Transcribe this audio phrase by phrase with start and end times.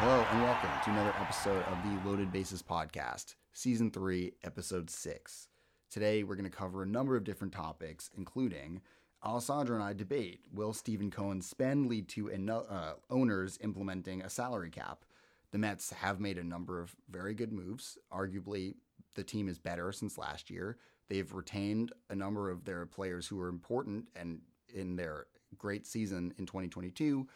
[0.00, 5.48] Hello and welcome to another episode of the Loaded Bases Podcast, Season 3, Episode 6.
[5.90, 8.80] Today we're going to cover a number of different topics, including
[9.24, 14.30] Alessandro and I debate will Steven Cohen's spend lead to eno- uh, owners implementing a
[14.30, 15.04] salary cap?
[15.50, 17.98] The Mets have made a number of very good moves.
[18.12, 18.76] Arguably,
[19.16, 20.78] the team is better since last year.
[21.08, 24.42] They've retained a number of their players who were important and
[24.72, 25.26] in their
[25.56, 27.26] great season in 2022,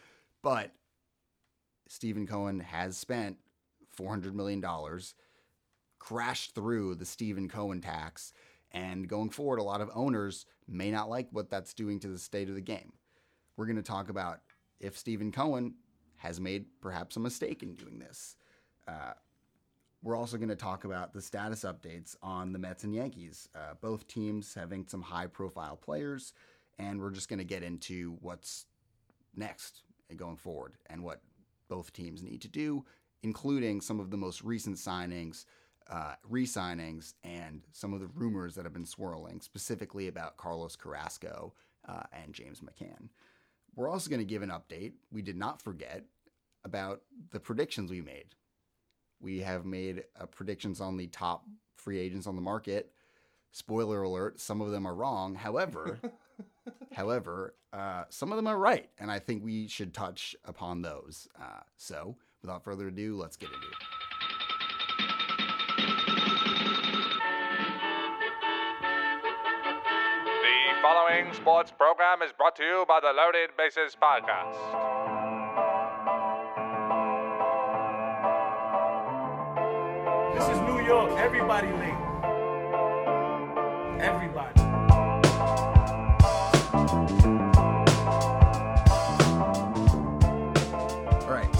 [0.41, 0.71] but
[1.93, 3.37] Steven Cohen has spent
[3.95, 4.65] $400 million,
[5.99, 8.33] crashed through the Steven Cohen tax,
[8.71, 12.17] and going forward, a lot of owners may not like what that's doing to the
[12.17, 12.93] state of the game.
[13.55, 14.39] We're going to talk about
[14.79, 15.75] if Steven Cohen
[16.15, 18.37] has made perhaps a mistake in doing this.
[18.87, 19.13] Uh,
[20.01, 23.75] we're also going to talk about the status updates on the Mets and Yankees, uh,
[23.81, 26.33] both teams having some high profile players,
[26.79, 28.65] and we're just going to get into what's
[29.35, 29.83] next
[30.17, 31.21] going forward and what
[31.69, 32.85] both teams need to do,
[33.21, 35.45] including some of the most recent signings,
[35.89, 40.75] uh, re signings, and some of the rumors that have been swirling, specifically about Carlos
[40.75, 41.53] Carrasco
[41.87, 43.09] uh, and James McCann.
[43.75, 44.93] We're also going to give an update.
[45.11, 46.03] We did not forget
[46.63, 48.35] about the predictions we made.
[49.19, 52.91] We have made uh, predictions on the top free agents on the market.
[53.51, 55.35] Spoiler alert: some of them are wrong.
[55.35, 55.99] However,
[56.93, 61.27] however, uh, some of them are right, and I think we should touch upon those.
[61.39, 63.73] Uh, so, without further ado, let's get into it.
[70.43, 74.59] The following sports program is brought to you by the Loaded Bases Podcast.
[80.33, 81.11] This is New York.
[81.17, 81.92] Everybody late.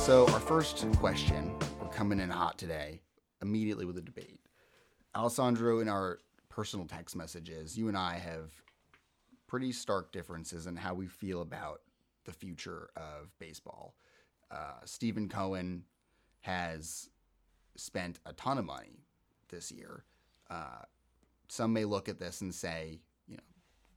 [0.03, 2.99] So our first question, we're coming in hot today,
[3.41, 4.41] immediately with a debate.
[5.15, 8.51] Alessandro, in our personal text messages, you and I have
[9.47, 11.83] pretty stark differences in how we feel about
[12.25, 13.95] the future of baseball.
[14.51, 15.85] Uh, Steven Cohen
[16.41, 17.09] has
[17.77, 19.05] spent a ton of money
[19.47, 20.03] this year.
[20.49, 20.81] Uh,
[21.47, 23.43] some may look at this and say, you know,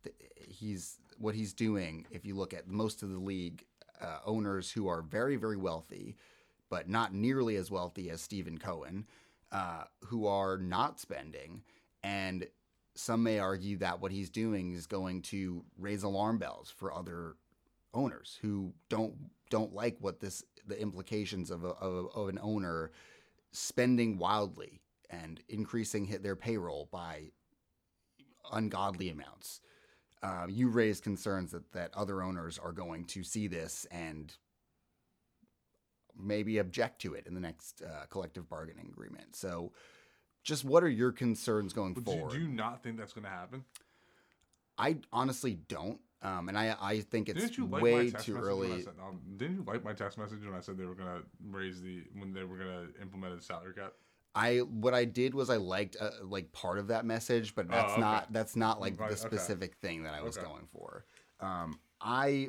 [0.05, 2.07] th- he's what he's doing.
[2.13, 3.65] If you look at most of the league
[4.01, 6.17] uh, owners who are very, very wealthy,
[6.71, 9.07] but not nearly as wealthy as Steven Cohen,
[9.53, 11.63] uh, who are not spending,
[12.03, 12.47] and
[12.95, 17.37] some may argue that what he's doing is going to raise alarm bells for other
[17.95, 19.15] owners who don't
[19.51, 22.91] don't like what this the implications of a, of, of an owner
[23.53, 24.81] spending wildly
[25.11, 27.31] and increasing hit their payroll by
[28.53, 29.61] ungodly amounts.
[30.27, 34.35] Uh, you raised concerns that, that other owners are going to see this and
[36.19, 39.37] maybe object to it in the next uh, collective bargaining agreement.
[39.37, 39.73] So,
[40.43, 42.33] just what are your concerns going But do, forward?
[42.33, 43.65] do you not think that's going to happen?
[44.79, 48.37] I honestly don't, um, and I I think it's you like way too message when
[48.37, 48.83] I early.
[48.83, 51.23] said, um, didn't you like my text message when I said they were going to
[51.51, 53.93] raise the when they were going to implement a salary cap?
[54.37, 57.93] I what I did was I liked uh, like part of that message, but that's
[57.93, 58.01] Oh, okay.
[58.01, 59.29] not that's not like Right, the okay.
[59.29, 60.47] specific thing that I was Okay.
[60.47, 61.05] going for.
[61.41, 62.49] Um, I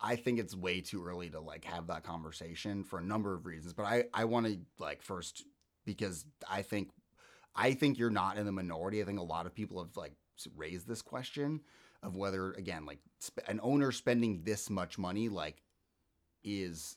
[0.00, 3.46] I think it's way too early to like have that conversation for a number of
[3.46, 5.44] reasons, but I I want to like first
[5.84, 6.90] because I think
[7.54, 9.00] I think you're not in the minority.
[9.02, 10.12] I think a lot of people have like
[10.54, 11.62] raised this question
[12.02, 15.62] of whether again like sp- an owner spending this much money like
[16.44, 16.96] is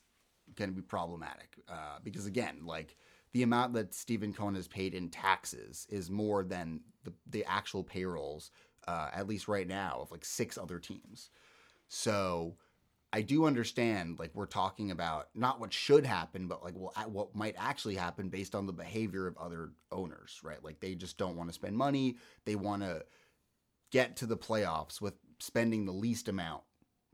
[0.55, 2.95] going to be problematic uh, because again like
[3.33, 7.83] the amount that Steven Cohen has paid in taxes is more than the, the actual
[7.83, 8.51] payrolls,
[8.87, 11.29] uh, at least right now, of like six other teams.
[11.87, 12.55] So
[13.11, 17.35] I do understand, like, we're talking about not what should happen, but like well, what
[17.35, 20.63] might actually happen based on the behavior of other owners, right?
[20.63, 22.17] Like, they just don't want to spend money.
[22.45, 23.03] They want to
[23.91, 26.61] get to the playoffs with spending the least amount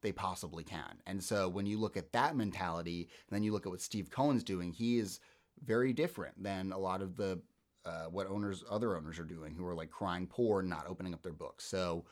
[0.02, 1.02] they possibly can.
[1.08, 4.10] And so when you look at that mentality, and then you look at what Steve
[4.12, 5.20] Cohen's doing, he is
[5.64, 7.40] very different than a lot of the
[7.86, 11.14] uh, what owners other owners are doing who are like crying poor and not opening
[11.14, 11.66] up their books.
[11.66, 12.06] So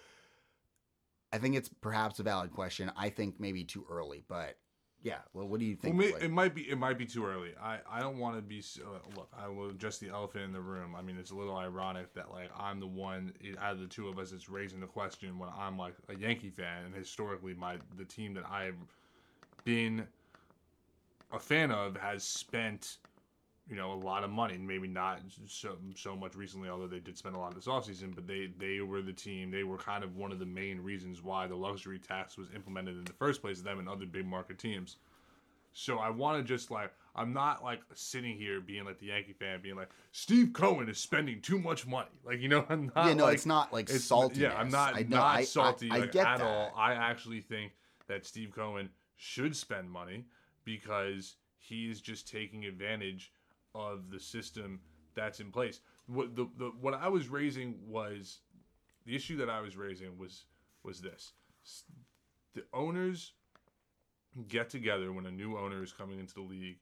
[1.32, 2.92] I think it's perhaps a valid question.
[2.96, 4.58] I think maybe too early, but
[5.02, 5.18] yeah.
[5.34, 5.98] Well, what do you think?
[5.98, 7.54] well, may, like- it might be it might be too early.
[7.62, 8.82] I, I don't want to be so,
[9.16, 9.30] look.
[9.38, 10.96] I will address the elephant in the room.
[10.96, 14.08] I mean, it's a little ironic that like I'm the one out of the two
[14.08, 17.78] of us that's raising the question when I'm like a Yankee fan, and historically my
[17.98, 18.78] the team that I've
[19.66, 20.08] been
[21.32, 22.98] a fan of has spent
[23.70, 27.18] you know a lot of money maybe not so so much recently although they did
[27.18, 30.16] spend a lot this offseason but they they were the team they were kind of
[30.18, 33.62] one of the main reasons why the luxury tax was implemented in the first place
[33.62, 34.98] them and other big market teams
[35.72, 39.34] so i want to just like I'm not like sitting here being like the Yankee
[39.34, 42.10] fan, being like Steve Cohen is spending too much money.
[42.26, 43.06] Like you know, I'm not.
[43.08, 44.42] yeah, no, like, it's not like it's- salty.
[44.42, 46.48] Yeah, I'm not I, no, not I- I- salty I, like, get at that.
[46.48, 46.72] all.
[46.76, 47.74] I actually think
[48.08, 50.26] that Steve Cohen should spend money
[50.66, 53.32] because he's just taking advantage
[53.76, 54.80] of the system
[55.16, 55.82] that's in place.
[56.08, 58.40] What the, the what I was raising was
[59.06, 60.46] the issue that I was raising was
[60.84, 61.34] was this:
[62.54, 63.34] the owners
[64.48, 66.80] get together when a new owner is coming into the league,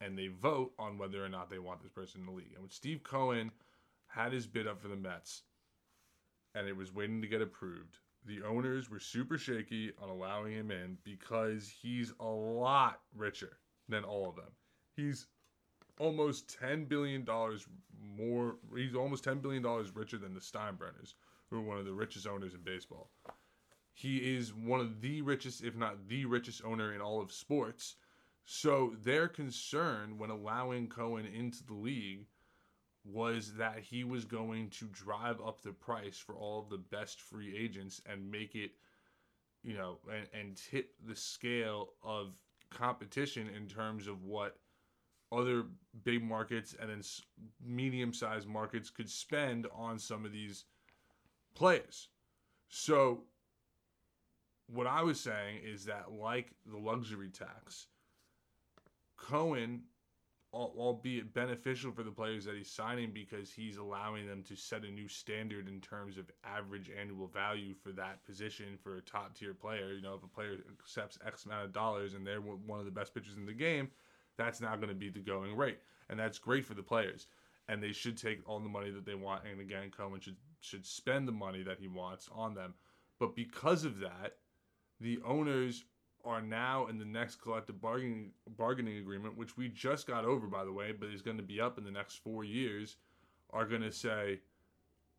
[0.00, 2.52] and they vote on whether or not they want this person in the league.
[2.54, 3.50] And when Steve Cohen
[4.06, 5.42] had his bid up for the Mets,
[6.54, 10.70] and it was waiting to get approved, the owners were super shaky on allowing him
[10.70, 14.52] in because he's a lot richer than all of them.
[14.96, 15.26] He's
[15.98, 17.66] almost ten billion dollars
[18.16, 18.56] more.
[18.76, 21.14] He's almost ten billion dollars richer than the Steinbrenners,
[21.48, 23.10] who are one of the richest owners in baseball.
[23.94, 27.96] He is one of the richest, if not the richest owner in all of sports.
[28.44, 32.26] So their concern when allowing Cohen into the league
[33.04, 37.20] was that he was going to drive up the price for all of the best
[37.20, 38.72] free agents and make it,
[39.62, 42.34] you know, and, and tip the scale of
[42.70, 44.56] competition in terms of what
[45.32, 45.64] other
[46.04, 47.02] big markets and then
[47.64, 50.64] medium sized markets could spend on some of these
[51.54, 52.08] players.
[52.68, 53.24] So,
[54.68, 57.86] what I was saying is that, like the luxury tax,
[59.16, 59.82] Cohen,
[60.54, 64.90] albeit beneficial for the players that he's signing because he's allowing them to set a
[64.90, 69.54] new standard in terms of average annual value for that position for a top tier
[69.54, 69.92] player.
[69.92, 72.90] You know, if a player accepts X amount of dollars and they're one of the
[72.90, 73.88] best pitchers in the game,
[74.36, 77.26] that's now going to be the going rate, and that's great for the players.
[77.68, 79.44] And they should take all the money that they want.
[79.50, 82.74] And again, Cohen should should spend the money that he wants on them.
[83.18, 84.36] But because of that,
[85.00, 85.84] the owners
[86.24, 90.64] are now in the next collective bargaining bargaining agreement, which we just got over, by
[90.64, 92.96] the way, but is going to be up in the next four years.
[93.50, 94.40] Are going to say,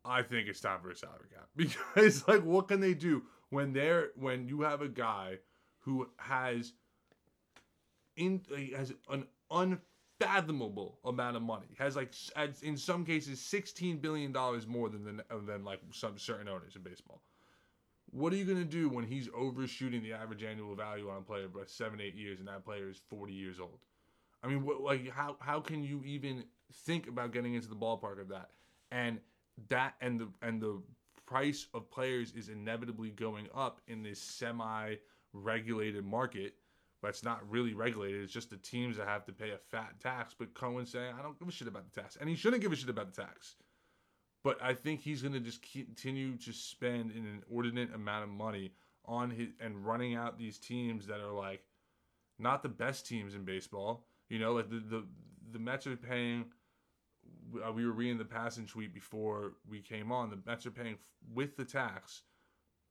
[0.04, 3.72] I think it's time for a salary cap because, like, what can they do when
[3.72, 5.38] they're when you have a guy
[5.78, 6.72] who has
[8.16, 8.42] in
[8.76, 11.66] has an unfathomable amount of money.
[11.78, 12.12] Has like
[12.62, 16.76] in some cases sixteen billion dollars more than than, uh, than like some certain owners
[16.76, 17.22] in baseball.
[18.10, 21.48] What are you gonna do when he's overshooting the average annual value on a player
[21.48, 23.78] by seven eight years and that player is forty years old?
[24.42, 28.20] I mean, what, like how how can you even think about getting into the ballpark
[28.20, 28.50] of that?
[28.90, 29.18] And
[29.68, 30.80] that and the and the
[31.26, 34.94] price of players is inevitably going up in this semi
[35.32, 36.54] regulated market
[37.04, 38.22] but it's not really regulated.
[38.22, 40.34] It's just the teams that have to pay a fat tax.
[40.36, 42.16] But Cohen's saying, I don't give a shit about the tax.
[42.18, 43.56] And he shouldn't give a shit about the tax.
[44.42, 48.72] But I think he's going to just continue to spend an inordinate amount of money
[49.04, 51.60] on his and running out these teams that are like
[52.38, 54.06] not the best teams in baseball.
[54.30, 55.04] You know, like the the,
[55.52, 56.46] the Mets are paying.
[57.54, 60.30] Uh, we were reading the passing tweet before we came on.
[60.30, 60.96] The Mets are paying
[61.34, 62.22] with the tax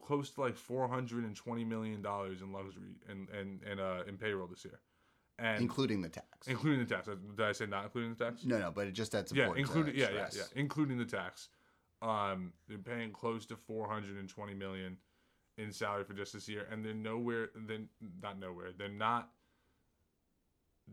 [0.04, 4.04] close to like four hundred and twenty million dollars in luxury and and and uh
[4.08, 4.80] in payroll this year,
[5.40, 6.48] and including the tax.
[6.48, 7.08] including the tax.
[7.08, 8.46] Did I say not including the tax?
[8.46, 11.06] no, no, but it just that's yeah, important to including yeah, yeah, yeah, including the
[11.06, 11.50] tax.
[12.02, 14.98] Um, they're paying close to four hundred and twenty million
[15.58, 17.50] in salary for just this year, and they're nowhere.
[17.68, 17.88] Then
[18.22, 18.70] not nowhere.
[18.78, 19.30] They're not.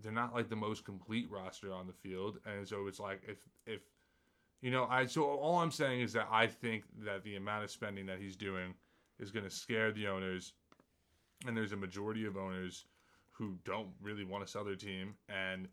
[0.03, 3.39] They're not like the most complete roster on the field, and so it's like if
[3.67, 3.81] if
[4.63, 7.73] you know I so all I'm saying is that I think that the amount of
[7.73, 8.75] spending that he's doing
[9.21, 10.55] is going to scare the owners,
[11.47, 12.87] and there's a majority of owners
[13.31, 15.69] who don't really want to sell their team and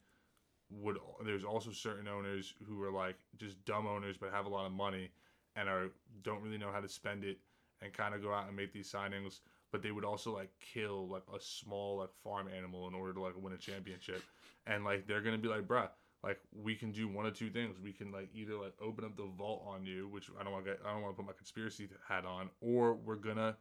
[0.69, 4.65] would there's also certain owners who are like just dumb owners but have a lot
[4.65, 5.09] of money
[5.57, 5.89] and are
[6.23, 7.39] don't really know how to spend it
[7.81, 9.39] and kind of go out and make these signings.
[9.71, 13.21] But they would also like kill like a small like farm animal in order to
[13.21, 14.23] like win a championship.
[14.65, 15.89] And like they're gonna be like bruh
[16.23, 19.15] like we can do one of two things we can like either like open up
[19.15, 20.79] the vault on you which i don't want to get.
[20.85, 23.55] i don't want to put my conspiracy hat on or we're gonna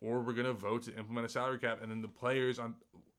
[0.00, 2.74] or we're gonna vote to implement a salary cap, and then the players on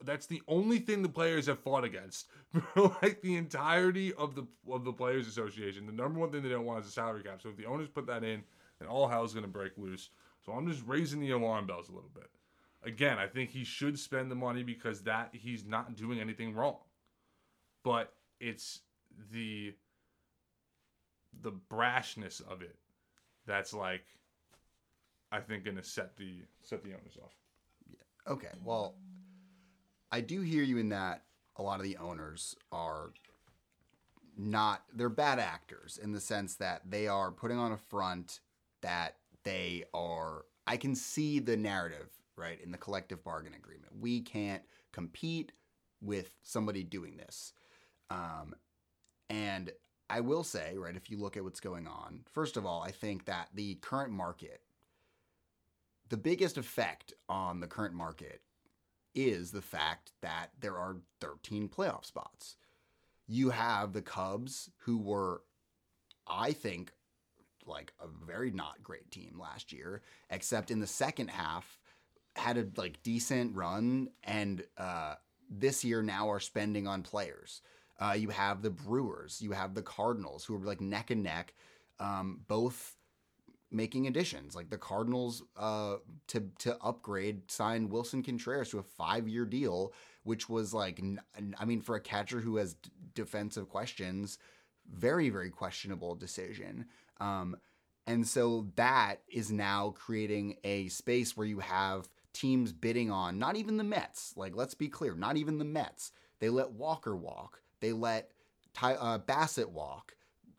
[0.05, 2.29] that's the only thing the players have fought against
[3.01, 5.85] like the entirety of the of the players association.
[5.85, 7.41] The number one thing they don't want is a salary cap.
[7.41, 8.43] So if the owners put that in,
[8.79, 10.09] then all hell's gonna break loose.
[10.45, 12.29] So I'm just raising the alarm bells a little bit.
[12.83, 16.77] Again, I think he should spend the money because that he's not doing anything wrong.
[17.83, 18.81] But it's
[19.31, 19.73] the
[21.41, 22.75] the brashness of it
[23.45, 24.05] that's like
[25.31, 27.35] I think gonna set the set the owners off.
[27.89, 28.33] Yeah.
[28.33, 28.95] Okay, well,
[30.11, 31.23] I do hear you in that
[31.57, 33.11] a lot of the owners are
[34.37, 38.39] not they're bad actors in the sense that they are putting on a front
[38.81, 43.91] that they are I can see the narrative, right, in the collective bargain agreement.
[43.99, 45.51] We can't compete
[45.99, 47.53] with somebody doing this.
[48.09, 48.55] Um,
[49.29, 49.71] and
[50.09, 52.91] I will say, right, if you look at what's going on, first of all, I
[52.91, 54.61] think that the current market,
[56.09, 58.41] the biggest effect on the current market
[59.13, 62.55] is the fact that there are 13 playoff spots.
[63.27, 65.43] You have the Cubs, who were,
[66.27, 66.91] I think,
[67.65, 70.01] like a very not great team last year,
[70.31, 71.77] except in the second half
[72.35, 75.15] had a like decent run and uh
[75.49, 77.61] this year now are spending on players.
[77.99, 81.53] Uh, you have the Brewers, you have the Cardinals, who are like neck and neck,
[81.99, 82.95] um, both
[83.71, 84.55] making additions.
[84.55, 89.93] Like the Cardinals, uh, to to upgrade, signed Willson Contreras to a five year deal,
[90.23, 91.01] which was like,
[91.59, 94.37] I mean, for a catcher who has d- defensive questions,
[94.89, 96.85] very very questionable decision.
[97.19, 97.57] Um,
[98.07, 103.55] and so that is now creating a space where you have teams bidding on not
[103.55, 104.33] even the Mets.
[104.35, 106.11] Like, let's be clear, not even the Mets.
[106.39, 107.61] They let Walker walk.
[107.79, 108.31] They let
[108.73, 110.15] Ty, uh, Bassitt walk.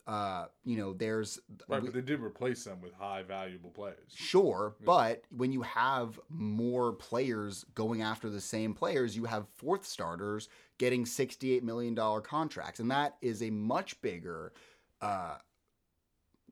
[0.07, 4.12] Uh, you know, there's Right, but they did replace them with high valuable players.
[4.12, 9.87] Sure, but when you have more players going after the same players, you have fourth
[9.87, 10.49] starters
[10.79, 12.81] getting $68 million contracts.
[12.81, 14.53] And that is a much bigger
[15.00, 15.37] uh,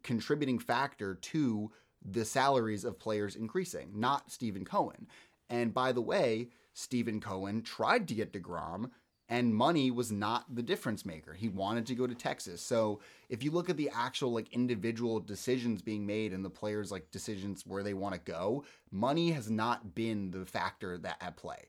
[0.03, 1.73] contributing factor to
[2.05, 5.09] the salaries of players increasing, not Steven Cohen.
[5.51, 8.91] And by the way, Steven Cohen tried to get DeGrom,
[9.28, 11.35] and money was not the difference maker.
[11.35, 12.62] He wanted to go to Texas.
[12.62, 16.90] So if you look at the actual like individual decisions being made and the players
[16.90, 21.37] like decisions where they want to go, money has not been the factor that at
[21.37, 21.68] play.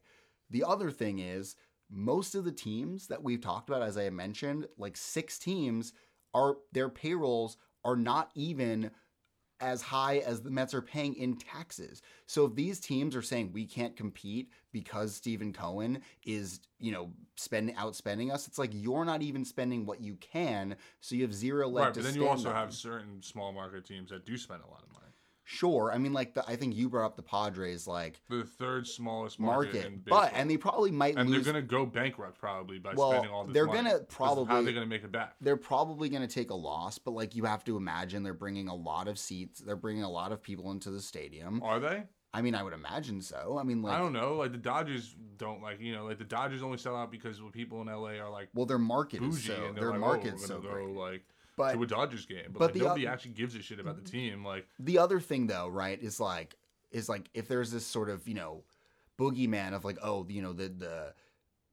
[0.49, 1.55] The other thing is
[1.91, 5.93] most of the teams that we've talked about, as I mentioned, like six teams,
[6.33, 8.91] are their payrolls are not even
[9.61, 12.01] as high as the Mets are paying in taxes.
[12.25, 17.11] So if these teams are saying we can't compete because Steven Cohen is, you know,
[17.35, 21.33] spending outspending us, it's like you're not even spending what you can, so you have
[21.33, 22.55] zero left Right, but then you also on.
[22.55, 24.98] have certain small market teams that do spend a lot of money.
[25.51, 28.85] Sure, I mean, like the, I think you brought up the Padres, like the third
[28.85, 31.43] smallest market, market, but and they probably might and lose.
[31.43, 33.77] they're gonna go bankrupt probably by Well, spending all this they're money.
[33.89, 35.35] gonna 'Cause how are probably- they gonna make it back?
[35.41, 38.67] they're probably going to take a loss, but like you have to imagine they're bringing
[38.67, 39.59] a lot of seats.
[39.59, 41.63] They're bringing a lot of people into the stadium.
[41.63, 42.03] Are they?
[42.31, 43.57] I mean, I would imagine so.
[43.59, 44.35] I mean, like, I don't know.
[44.35, 47.45] Like the Dodgers don't like you know like the Dodgers only sell out because the
[47.45, 50.43] people in LA are like well, their market is so they're their like, oh, market's
[50.43, 50.95] oh, so we're great.
[50.95, 51.25] like
[51.59, 53.95] But to a Dodgers game, but, but like, nobody oth- actually gives a shit about
[54.03, 54.43] the team.
[54.43, 56.55] Like the other thing though, right, is like
[56.91, 58.63] is like if there's this sort of you know
[59.19, 61.13] boogeyman of like oh you know the the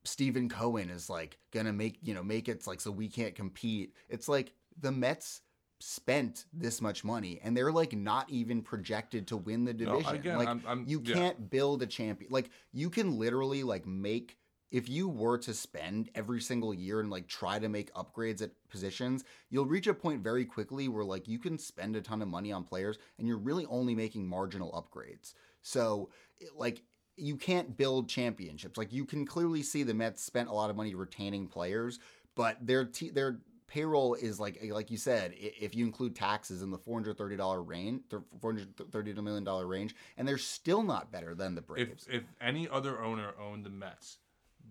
[0.04, 3.94] Steven Cohen is like gonna make you know make it like so we can't compete.
[4.08, 5.40] It's like the Mets
[5.78, 10.14] spent this much money and they're like not even projected to win the No, division.
[10.16, 11.14] again, like I'm- I'm- you yeah.
[11.14, 12.30] can't build a champion.
[12.32, 14.38] Like you can literally like make
[14.70, 18.50] if you were to spend every single year and like try to make upgrades at
[18.68, 22.28] positions, you'll reach a point very quickly where like you can spend a ton of
[22.28, 25.34] money on players and you're really only making marginal upgrades.
[25.62, 26.10] So
[26.54, 26.82] like
[27.16, 28.76] you can't build championships.
[28.76, 31.98] Like you can clearly see the Mets spent a lot of money retaining players,
[32.34, 36.70] but their t- their payroll is like like you said, if you include taxes in
[36.70, 40.82] the four hundred thirty dollar range, four hundred thirty million dollar range, and they're still
[40.82, 42.06] not better than the Braves.
[42.08, 44.18] if if any other owner owned the Mets,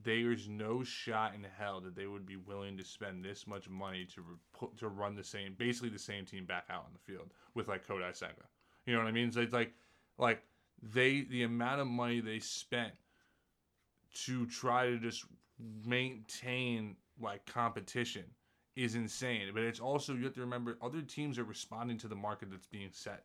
[0.03, 4.05] there's no shot in hell that they would be willing to spend this much money
[4.13, 7.29] to re- to run the same, basically the same team back out on the field
[7.53, 8.33] with like Kodai Senga.
[8.85, 9.31] You know what I mean?
[9.31, 9.73] So it's like,
[10.17, 10.43] like
[10.81, 12.93] they the amount of money they spent
[14.25, 15.25] to try to just
[15.85, 18.25] maintain like competition
[18.75, 19.49] is insane.
[19.53, 22.67] But it's also you have to remember other teams are responding to the market that's
[22.67, 23.23] being set.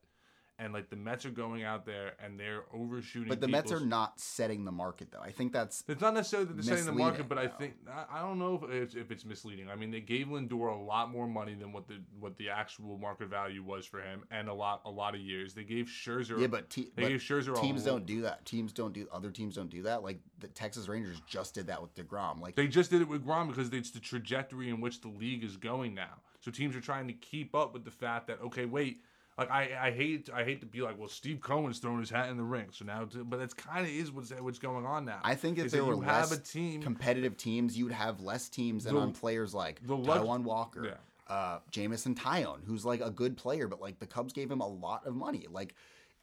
[0.61, 3.31] And like the Mets are going out there and they're overshooting.
[3.31, 5.23] but the Mets are not setting the market though.
[5.23, 8.19] I think that's it's not necessarily that they're setting the market, but I think I,
[8.19, 9.71] I don't know if it's, if it's misleading.
[9.71, 12.99] I mean, they gave Lindor a lot more money than what the what the actual
[12.99, 15.55] market value was for him, and a lot a lot of years.
[15.55, 16.38] They gave Scherzer.
[16.38, 18.45] yeah, but, te- they but gave Scherzer teams don't do that.
[18.45, 20.02] Teams don't do other teams don't do that.
[20.02, 22.40] Like the Texas Rangers just did that with Degrom.
[22.40, 25.43] Like They just did it with Grom because it's the trajectory in which the league
[25.43, 26.21] is going now.
[26.40, 29.02] So teams are trying to keep up with the fact that okay, wait.
[29.40, 32.28] Like I, I hate I hate to be like well Steve Cohen's throwing his hat
[32.28, 35.18] in the ring so now but that's kind of is what's what's going on now.
[35.25, 38.20] I think if is there were you less have a team competitive teams, you'd have
[38.20, 40.85] less teams than The- on players like the Taijuan Walker,
[41.28, 41.35] Yeah.
[41.35, 44.68] uh, Jameson Taillon, who's like a good player, but like the Cubs gave him a
[44.68, 45.47] lot of money.
[45.50, 45.75] Like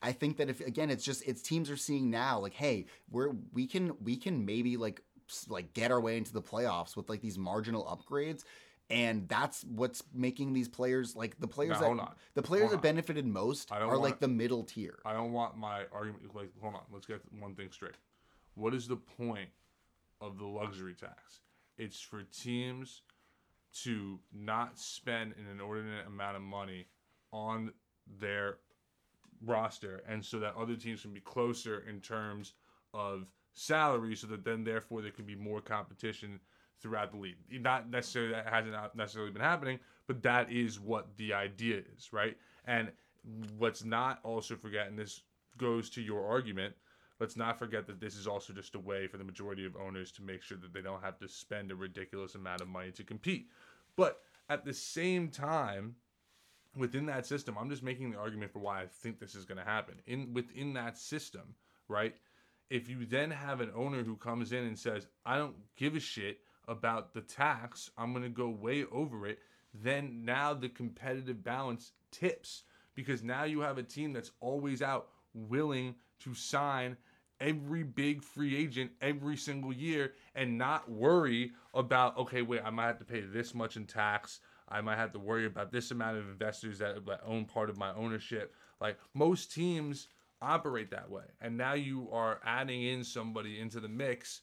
[0.04, 3.32] I think that if again, it's just it's teams are seeing now like, hey, we're
[3.52, 5.02] we can we can maybe like
[5.50, 8.44] like get our way into the playoffs with like these marginal upgrades.
[8.90, 12.16] And that's what's making these players like the players Now, that hold on.
[12.36, 15.00] the players that benefited most are don't like the middle tier.
[15.06, 16.34] I don't want my argument.
[16.34, 17.96] Like, hold on, let's get one thing straight.
[18.56, 19.50] What is the point
[20.22, 21.42] of the luxury tax.
[21.78, 23.02] It's for teams
[23.84, 26.88] to not spend an inordinate amount of money
[27.32, 27.72] on
[28.20, 28.58] their
[29.46, 32.54] roster and so that other teams can be closer in terms
[32.94, 36.40] of salary so that then therefore there can be more competition
[36.82, 37.38] throughout the league.
[37.52, 42.38] Not necessarily that hasn't necessarily been happening, but that is what the idea is, right?
[42.66, 42.92] And
[43.60, 45.22] let's not also forget, and this
[45.58, 46.76] goes to your argument,
[47.20, 50.12] let's not forget that this is also just a way for the majority of owners
[50.14, 53.04] to make sure that they don't have to spend a ridiculous amount of money to
[53.04, 53.50] compete.
[53.96, 55.96] But at the same time,
[56.76, 59.58] within that system, I'm just making the argument for why I think this is going
[59.58, 59.96] to happen.
[60.06, 61.56] In within that system,
[61.88, 62.16] right?
[62.70, 66.00] If you then have an owner who comes in and says, "I don't give a
[66.00, 67.92] shit about the tax.
[67.98, 69.40] I'm going to go way over it."
[69.74, 72.64] Then now the competitive balance tips
[72.96, 76.98] because now you have a team that's always out willing to sign
[77.40, 82.88] every big free agent every single year and not worry about okay wait i might
[82.88, 86.18] have to pay this much in tax i might have to worry about this amount
[86.18, 90.08] of investors that, own part of my ownership like most teams
[90.42, 94.42] operate that way and now you are adding in somebody into the mix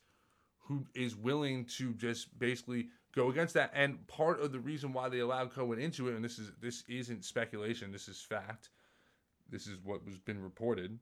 [0.66, 5.08] who is willing to just basically go against that and part of the reason why
[5.08, 8.70] they allowed cohen into it and this is this isn't speculation this is fact
[9.48, 10.98] this is what was been reported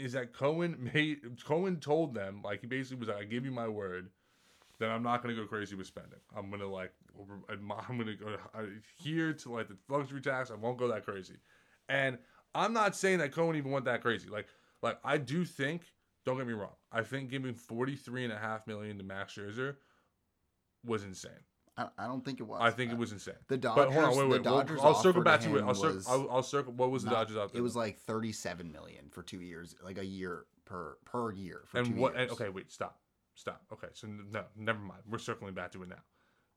[0.00, 3.50] is that Cohen made Cohen told them like he basically was like, I give you
[3.50, 4.10] my word
[4.78, 6.18] that I'm not gonna go crazy with spending.
[6.36, 6.92] I'm gonna like
[7.48, 8.36] I'm gonna go
[8.96, 10.50] here to like the luxury tax.
[10.50, 11.36] I won't go that crazy,
[11.88, 12.18] and
[12.54, 14.28] I'm not saying that Cohen even went that crazy.
[14.28, 14.46] Like
[14.82, 15.82] like I do think.
[16.24, 16.74] Don't get me wrong.
[16.92, 19.76] I think giving 43 and a half million to Max Scherzer
[20.84, 21.32] was insane.
[21.76, 22.60] I, I don't think it was.
[22.60, 23.34] I think it uh, was insane.
[23.48, 23.94] The but Dodgers.
[23.94, 24.44] hold on, wait, the wait.
[24.44, 25.64] We'll- Dodgers I'll circle back to it.
[25.64, 26.02] I'll circle.
[26.08, 26.72] I'll, I'll circle.
[26.72, 27.60] What was the not- Dodgers out there?
[27.60, 31.78] It was like thirty-seven million for two years, like a year per per year for
[31.78, 32.14] and two what?
[32.14, 32.30] years.
[32.30, 33.00] And, okay, wait, stop,
[33.34, 33.62] stop.
[33.72, 35.02] Okay, so no, never mind.
[35.08, 36.02] We're circling back to it now.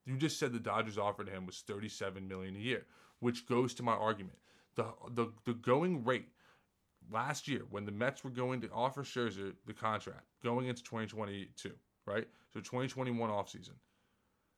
[0.05, 2.85] You just said the Dodgers offered him was thirty-seven million a year,
[3.19, 4.37] which goes to my argument.
[4.75, 6.27] The the the going rate
[7.13, 11.07] last year when the Mets were going to offer Scherzer the contract going into twenty
[11.07, 11.73] twenty-two,
[12.05, 12.27] right?
[12.53, 13.75] So twenty twenty-one offseason,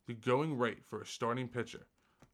[0.08, 1.86] the going rate for a starting pitcher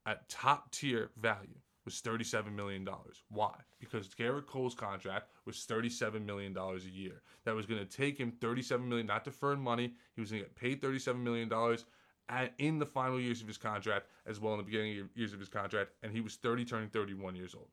[0.06, 2.88] at top tier value was $37 million.
[3.30, 3.54] Why?
[3.80, 7.22] Because Gerrit Cole's contract was $37 million a year.
[7.46, 9.94] That was going to take him 37 million, not deferred money.
[10.14, 11.52] He was going to get paid $37 million
[12.30, 15.40] at, in the final years of his contract, as well in the beginning years of
[15.40, 15.92] his contract.
[16.04, 17.70] And he was 30, turning 31 years old.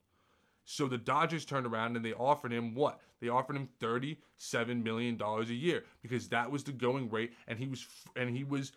[0.70, 3.00] So the Dodgers turned around and they offered him what?
[3.20, 7.58] They offered him thirty-seven million dollars a year because that was the going rate, and
[7.58, 8.72] he was and he was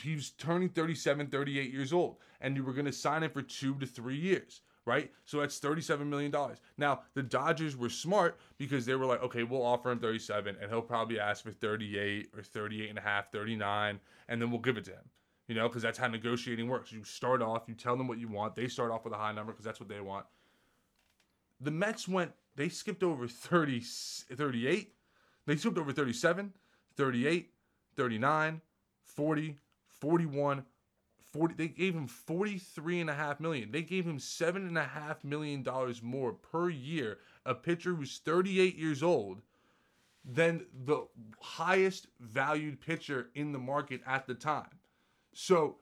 [0.00, 3.42] he was turning 37, 38 years old, and you were going to sign him for
[3.42, 5.10] two to three years, right?
[5.24, 6.32] So that's $37 million.
[6.76, 10.70] Now, the Dodgers were smart because they were like, okay, we'll offer him 37, and
[10.70, 14.76] he'll probably ask for 38 or 38 and a half, 39, and then we'll give
[14.76, 15.10] it to him.
[15.46, 16.92] You know, because that's how negotiating works.
[16.92, 18.54] You start off, you tell them what you want.
[18.54, 20.26] They start off with a high number because that's what they want.
[21.60, 24.94] The Mets went, they skipped over 30, 38.
[25.46, 26.52] They skipped over 37,
[26.96, 27.50] 38,
[27.96, 28.60] 39,
[29.04, 29.56] 40,
[30.00, 30.64] 41,
[31.32, 31.54] 40.
[31.54, 33.70] They gave him 43 and a half million.
[33.70, 37.18] They gave him seven and a half million dollars more per year.
[37.44, 39.42] A pitcher who's 38 years old
[40.24, 41.06] than the
[41.40, 44.78] highest valued pitcher in the market at the time.
[45.32, 45.76] So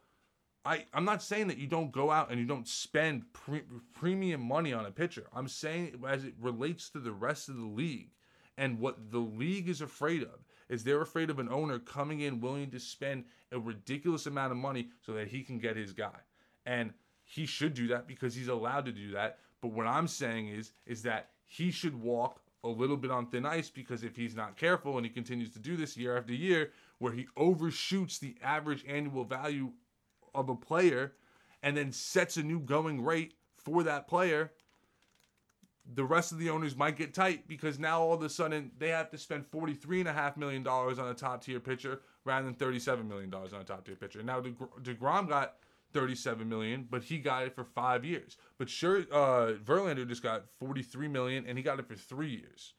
[0.66, 3.62] I, I'm not saying that you don't go out and you don't spend pre-
[3.94, 5.26] premium money on a pitcher.
[5.32, 8.10] I'm saying as it relates to the rest of the league
[8.58, 12.40] and what the league is afraid of is they're afraid of an owner coming in
[12.40, 16.18] willing to spend a ridiculous amount of money so that he can get his guy.
[16.66, 19.38] And he should do that because he's allowed to do that.
[19.62, 23.46] But what I'm saying is is that he should walk a little bit on thin
[23.46, 26.72] ice because if he's not careful and he continues to do this year after year
[26.98, 29.70] where he overshoots the average annual value
[30.36, 31.14] of a player
[31.62, 34.52] and then sets a new going rate for that player,
[35.94, 38.88] the rest of the owners might get tight because now all of a sudden they
[38.88, 43.60] have to spend $43.5 million on a top tier pitcher rather than $37 million on
[43.60, 44.22] a top tier pitcher.
[44.22, 45.54] Now, DeGrom got
[45.92, 48.36] 37 million, but he got it for five years.
[48.58, 52.74] But sure, uh, Verlander just got 43 million, and he got it for three years.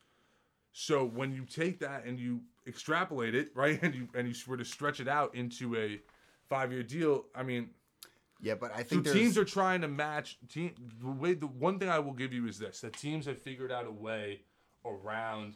[0.74, 4.58] So when you take that and you extrapolate it, right, and you and you were
[4.58, 6.00] to stretch it out into a
[6.50, 7.70] five-year deal, I mean,
[8.42, 10.38] Yeah, but I think there's, teams are trying to match.
[10.50, 13.42] Team the way the one thing I will give you is this: that teams have
[13.42, 14.42] figured out a way
[14.86, 15.56] around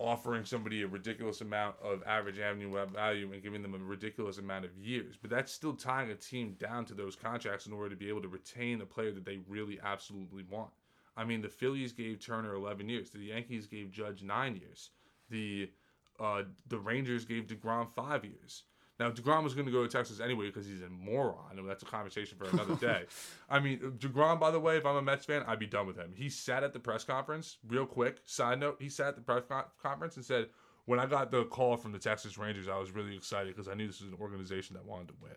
[0.00, 4.64] offering somebody a ridiculous amount of average annual value and giving them a ridiculous amount
[4.64, 5.16] of years.
[5.20, 8.22] But that's still tying a team down to those contracts in order to be able
[8.22, 10.70] to retain a player that they really absolutely want.
[11.18, 13.10] I mean, the Phillies gave Turner 11 years.
[13.10, 14.90] The Yankees gave Judge nine years.
[15.28, 15.70] The
[16.18, 18.64] uh, the Rangers gave Degrom five years.
[19.00, 21.82] Now Degrom was going to go to Texas anyway because he's a moron, and that's
[21.82, 23.06] a conversation for another day.
[23.48, 25.96] I mean, Degrom, by the way, if I'm a Mets fan, I'd be done with
[25.96, 26.12] him.
[26.14, 28.18] He sat at the press conference, real quick.
[28.26, 29.44] Side note: He sat at the press
[29.82, 30.48] conference and said,
[30.84, 33.74] "When I got the call from the Texas Rangers, I was really excited because I
[33.74, 35.32] knew this was an organization that wanted to win."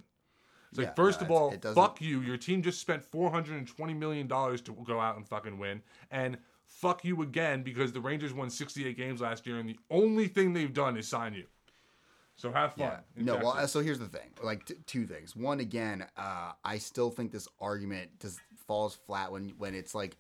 [0.70, 2.20] It's like, Yeah, first no, of all, fuck you.
[2.20, 5.58] Your team just spent four hundred and twenty million dollars to go out and fucking
[5.58, 9.80] win, and fuck you again because the Rangers won sixty-eight games last year, and the
[9.90, 11.46] only thing they've done is sign you.
[12.36, 13.00] So have fun.
[13.16, 14.32] in No, well, uh, so here's the thing.
[14.42, 15.36] Like t- two things.
[15.36, 20.18] One, again, uh, I still think this argument just falls flat when when it's like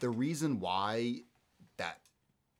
[0.00, 1.22] the reason why
[1.76, 2.00] that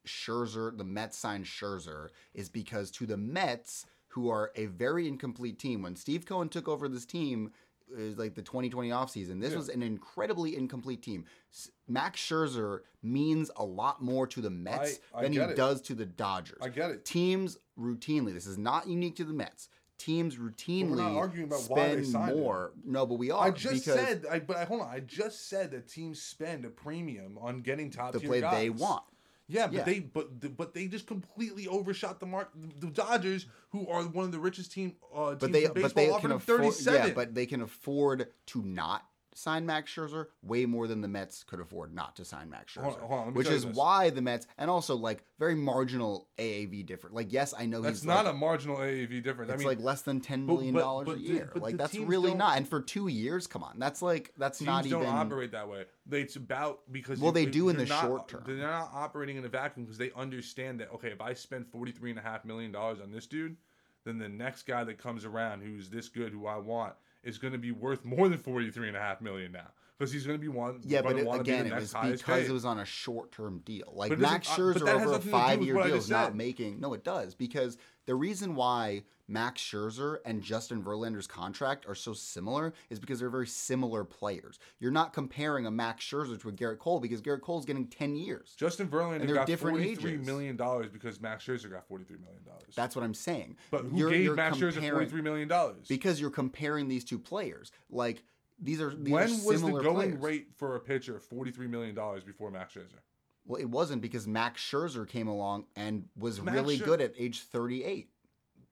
[0.07, 5.59] Scherzer, the Mets signed Scherzer, is because to the Mets, who are a very incomplete
[5.59, 7.53] team, when Steve Cohen took over this team,
[7.97, 9.59] was like the 2020 offseason, this Yeah.
[9.59, 11.25] was an incredibly incomplete team.
[11.53, 15.57] S- Max Scherzer means a lot more to the Mets I than he it.
[15.57, 16.59] does to the Dodgers.
[16.61, 17.05] I get it.
[17.05, 19.69] Teams routinely, this is not unique to the Mets.
[19.97, 22.73] Teams routinely not arguing about why they spend more.
[22.85, 23.47] No, but we are.
[23.47, 24.89] I just said, I, but hold on.
[24.89, 28.55] I just said that teams spend a premium on getting top the tier play guys.
[28.55, 29.03] they want.
[29.49, 29.83] Yeah, but Yeah.
[29.85, 32.51] they but but they just completely overshot the mark.
[32.81, 36.11] The Dodgers, who are one of the richest team uh, teams But they, but they
[36.11, 36.75] offered can afford.
[36.83, 39.08] Yeah, but they can afford to not
[39.39, 42.83] sign Max Scherzer way more than the Mets could afford not to sign Max Scherzer.
[42.83, 43.77] Hold on, hold on, which is this.
[43.77, 47.15] why the Mets and also like very marginal AAV different.
[47.15, 49.53] Like yes, I know that's he's not like, a marginal AAV difference.
[49.53, 51.51] It's I mean, like less than ten million dollars a year.
[51.53, 54.67] but like that's really don't- And for two years, come on, that's like that's teams
[54.67, 55.15] not don't even.
[55.15, 55.85] operate that way.
[56.11, 58.43] It's about because Well, you- they do in the not- short term.
[58.47, 61.93] They're not operating in a vacuum because they understand that okay, if I spend forty
[61.93, 63.57] three and a half million dollars on this dude,
[64.05, 67.53] then the next guy that comes around who's this good, who I want, is going
[67.53, 70.39] to be worth more than forty three and a half million now because he's going
[70.39, 70.81] to be one.
[70.85, 72.47] Yeah, but it, again, it was because paid.
[72.47, 73.93] it was on a short-term deal.
[73.95, 75.75] Like But it doesn't- Max uh, Scherzer has over a nothing to do with five-year
[75.75, 76.81] deal is not making.
[76.81, 77.77] No, it does because
[78.07, 83.29] the reason why Max Scherzer and Justin Verlander's contract are so similar is because they're
[83.29, 84.59] very similar players.
[84.81, 88.17] You're not comparing a Max Scherzer to a Gerrit Cole because Gerrit Cole's getting ten
[88.17, 88.55] years.
[88.57, 90.27] Justin Verlander they're got different forty three ages.
[90.27, 92.73] million dollars because Max Scherzer got forty three million dollars.
[92.75, 93.57] That's what I'm saying.
[93.71, 95.87] But who You're- gave you're Max Scherzer forty three million dollars?
[95.89, 97.71] Because you're comparing these two players.
[97.91, 98.23] Like
[98.59, 100.23] these are these when are was the going players.
[100.23, 103.01] rate for a pitcher forty three million dollars before Max Scherzer?
[103.45, 107.13] Well, it wasn't because Max Scherzer came along and was Max really Scher- good at
[107.19, 108.11] age 38.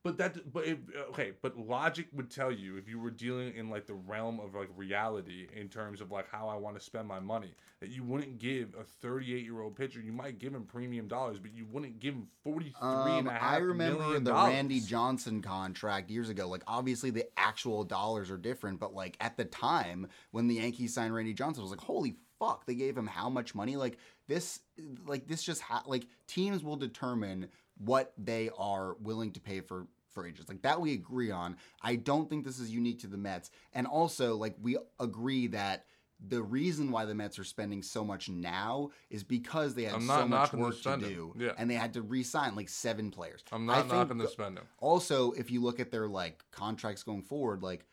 [0.07, 0.79] But that, but it,
[1.11, 4.55] okay, but logic would tell you if you were dealing in like the realm of
[4.55, 8.05] like reality in terms of like how I want to spend my money, that you
[8.05, 10.01] wouldn't give a 38 year old pitcher.
[10.01, 13.33] You might give him premium dollars, but you wouldn't give him 43 and Um, a
[13.33, 14.53] half I remember the dollars.
[14.55, 16.49] Randy Johnson contract years ago.
[16.49, 20.95] Like, obviously, the actual dollars are different, but like at the time when the Yankees
[20.95, 23.77] signed Randy Johnson, it was like, holy fuck, they gave him how much money?
[23.77, 24.61] Like this,
[25.05, 29.87] like this just ha- like teams will determine what they are willing to pay for
[30.17, 30.49] for agents.
[30.49, 31.57] Like that we agree on.
[31.83, 35.85] I don't think this is unique to the Mets, and also like we agree that.
[36.29, 40.27] The reason why the Mets are spending so much now is because they had so
[40.27, 41.53] much work to do, Yeah.
[41.59, 43.45] and they had to re-sign like seven players.
[43.53, 44.65] I'm I not think knocking the spending.
[44.79, 47.85] also, if you look at their like contracts going forward, like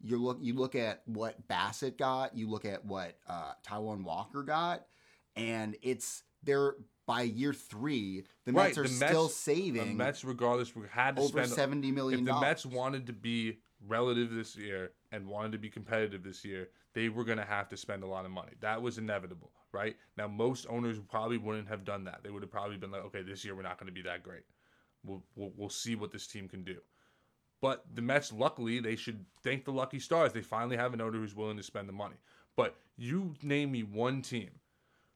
[0.00, 4.42] you look you look at what Bassitt got, you look at what uh, Taijuan Walker
[4.42, 4.86] got,
[5.36, 10.24] and it's they're by year three, the Right, Mets are the still saving The Mets,
[10.24, 12.40] regardless, we had to over spend seventy million if the.
[12.40, 17.08] Mets wanted to be relative this year and wanted to be competitive this year, they
[17.08, 18.52] were going to have to spend a lot of money.
[18.60, 19.96] That was inevitable, right?
[20.16, 22.20] Now, most owners probably wouldn't have done that.
[22.22, 24.22] They would have probably been like, okay, this year we're not going to be that
[24.22, 24.42] great.
[25.04, 26.78] We'll, we'll, we'll see what this team can do.
[27.60, 30.32] But the Mets, luckily, they should thank the lucky stars.
[30.32, 32.16] They finally have an owner who's willing to spend the money.
[32.56, 34.50] But you name me one team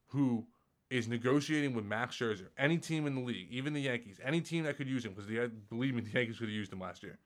[0.09, 0.47] who
[0.91, 4.65] is negotiating with Max Scherzer, any team in the league, even the Yankees, any team
[4.65, 7.19] that could use him, because believe me, the Yankees could have used him last year.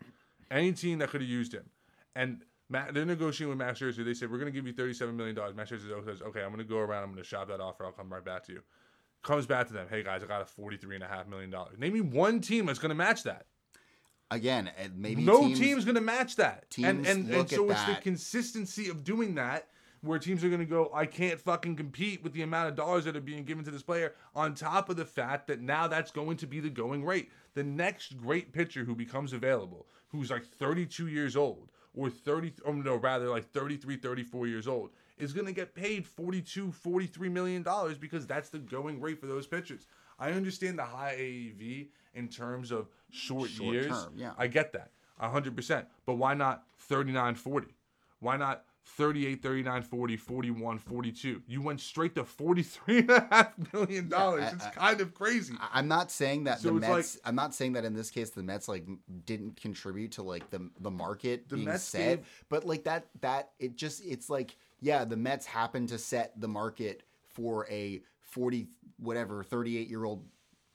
[0.50, 1.64] Any team that could have used him,
[2.14, 4.04] and Matt, they're negotiating with Max Scherzer.
[4.04, 5.54] They said we're going to give you thirty-seven million dollars.
[5.54, 7.02] Max Scherzer says, "Okay, I'm going to go around.
[7.02, 7.84] I'm going to shop that offer.
[7.84, 8.60] I'll come right back to you."
[9.22, 9.86] Comes back to them.
[9.88, 11.78] Hey guys, I got a forty-three and a half million dollars.
[11.78, 13.46] Name me one team that's going to match that.
[14.30, 16.66] Again, and maybe no teams, team's going to match that.
[16.76, 19.68] and teams and, and look so it's the consistency of doing that
[20.04, 23.04] where teams are going to go, I can't fucking compete with the amount of dollars
[23.04, 26.10] that are being given to this player, on top of the fact that now that's
[26.10, 27.30] going to be the going rate.
[27.54, 32.74] The next great pitcher who becomes available, who's like 32 years old, or 30, or
[32.74, 37.62] no, rather like 33, 34 years old, is going to get paid 42, 43 million
[37.62, 39.86] dollars because that's the going rate for those pitchers.
[40.18, 43.88] I understand the high AAV in terms of short, Short years.
[43.88, 44.32] term, yeah.
[44.36, 44.90] I get that.
[45.22, 45.86] 100%.
[46.06, 47.68] But why not 39 40?
[48.20, 51.42] Why not 38, 39, 40, 41, 42.
[51.46, 54.44] You went straight to 43 and a half million dollars.
[54.44, 55.54] I- it's I- kind of crazy.
[55.58, 56.90] I- I'm not saying that So the Mets.
[57.16, 58.86] like- I'm not saying that in this case the Mets like
[59.24, 63.06] didn't contribute to like the the market The being Mets set, gave- but like that
[63.20, 68.02] that it just it's like yeah the Mets happened to set the market for a
[68.20, 68.68] 40
[68.98, 70.24] whatever 38 year old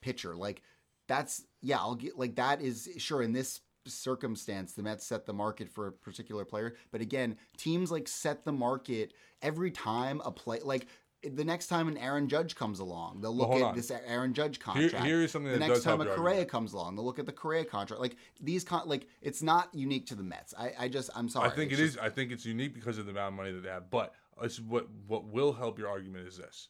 [0.02, 0.62] pitcher like
[1.08, 5.34] that's yeah I'll get like that is sure in this circumstance the Mets set the
[5.34, 6.76] market for a particular player.
[6.92, 10.88] But again teams like set the market every time a play like
[11.22, 13.76] the next time an Aaron Judge comes along they'll look hold at on.
[13.76, 17.06] this Aaron Judge contract here is something the next time a Correa comes along they'll
[17.06, 18.02] look at the Correa contract.
[18.02, 20.54] Like these con like it's not unique to the Mets.
[20.58, 21.50] I, I just I'm sorry.
[21.50, 22.02] I think It's it just- is.
[22.02, 23.89] I think it's unique because of the amount of money that they have.
[23.89, 26.70] But it's what what will help your argument is this: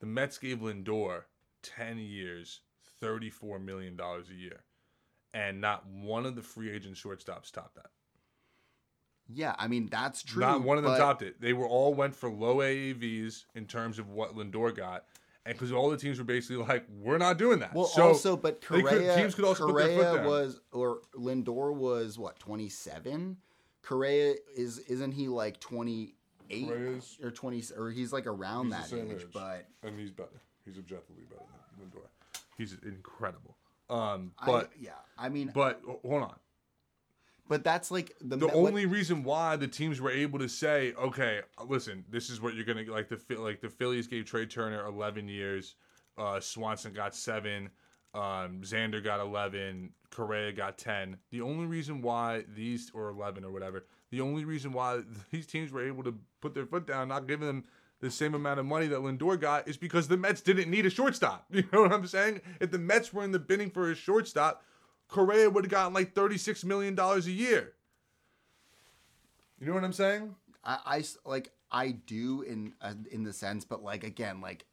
[0.00, 1.22] the Mets gave Lindor
[1.62, 2.60] ten years,
[3.00, 4.64] thirty four million dollars a year,
[5.34, 7.90] and not one of the free agent shortstops topped that.
[9.28, 11.40] yeah I mean that's true Not one of them but- topped it.
[11.40, 15.04] They were all went for low AAVs in terms of what Lindor got,
[15.46, 18.36] and because all the teams were basically like, "We're not doing that." Well, so also,
[18.36, 20.26] but they could- Correa, teams could also put their foot Correa down.
[20.26, 23.38] was, or Lindor was what twenty seven.
[23.82, 26.14] Correa is, isn't he like twenty
[26.50, 26.70] eight
[27.22, 29.12] or twenty, or he's like around He's that age.
[29.22, 29.26] age.
[29.32, 30.40] But and he's better.
[30.64, 31.42] He's objectively better
[31.78, 32.06] than Lindor.
[32.58, 33.56] He's incredible.
[33.92, 36.34] Um, I, but yeah, I mean, but hold on.
[37.48, 40.94] but that's like the, The what- only reason why the teams were able to say,
[40.94, 43.08] okay, listen, this is what you're gonna like.
[43.08, 45.74] The like the Phillies gave Trea Turner 11 years,
[46.16, 47.68] uh, Swanson got seven,
[48.14, 51.16] um, Xander got 11, Correa got 10.
[51.30, 55.00] The only reason why these or 11 or whatever, the only reason why
[55.30, 57.64] these teams were able to put their foot down, not giving them
[58.02, 60.90] the same amount of money that Lindor got, is because the Mets didn't need a
[60.90, 61.46] shortstop.
[61.52, 62.42] You know what I'm saying?
[62.60, 64.62] If the Mets were in the bidding for a shortstop,
[65.08, 67.72] Correa would have gotten like 36 million dollars a year.
[69.60, 70.34] You know what I'm saying?
[70.64, 74.64] I like I do in uh, in the sense, but like again, like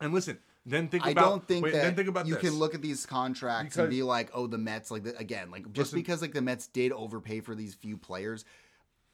[0.00, 1.28] And listen, then think I about.
[1.28, 2.42] don't think wait, that think about you this.
[2.42, 5.50] can look at these contracts Because- and be like, oh, the Mets, like the, again,
[5.50, 8.44] like just Listen- because like the Mets did overpay for these few players,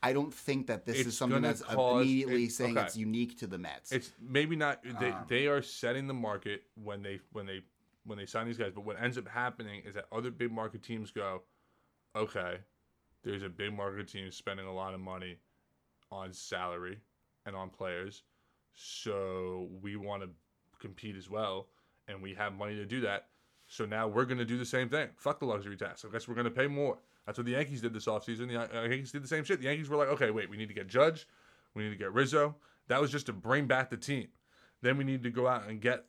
[0.03, 2.87] I don't think that this It's is something that's cause- immediately it- saying okay.
[2.87, 3.91] it's unique to the Mets.
[3.93, 4.83] It's maybe not.
[5.01, 7.63] They Um, they are setting the market when they when they
[8.05, 8.73] when they sign these guys.
[8.73, 11.43] But what ends up happening is that other big market teams go,
[12.15, 12.59] okay,
[13.23, 15.37] there's a big market team spending a lot of money
[16.11, 17.01] on salary
[17.45, 18.23] and on players,
[18.75, 20.31] so we want to
[20.79, 21.69] compete as well,
[22.07, 23.29] and we have money to do that.
[23.67, 25.09] So now we're going to do the same thing.
[25.17, 26.05] Fuck the luxury tax.
[26.05, 26.99] I guess we're going to pay more.
[27.29, 28.49] That's what the Yankees did this offseason.
[28.49, 29.61] The uh, Yankees did the same shit.
[29.61, 31.29] The Yankees were like, okay, wait, we need to get Judge.
[31.75, 32.57] We need to get Rizzo.
[32.87, 34.29] That was just to bring back the team.
[34.81, 36.07] Then we need to go out and get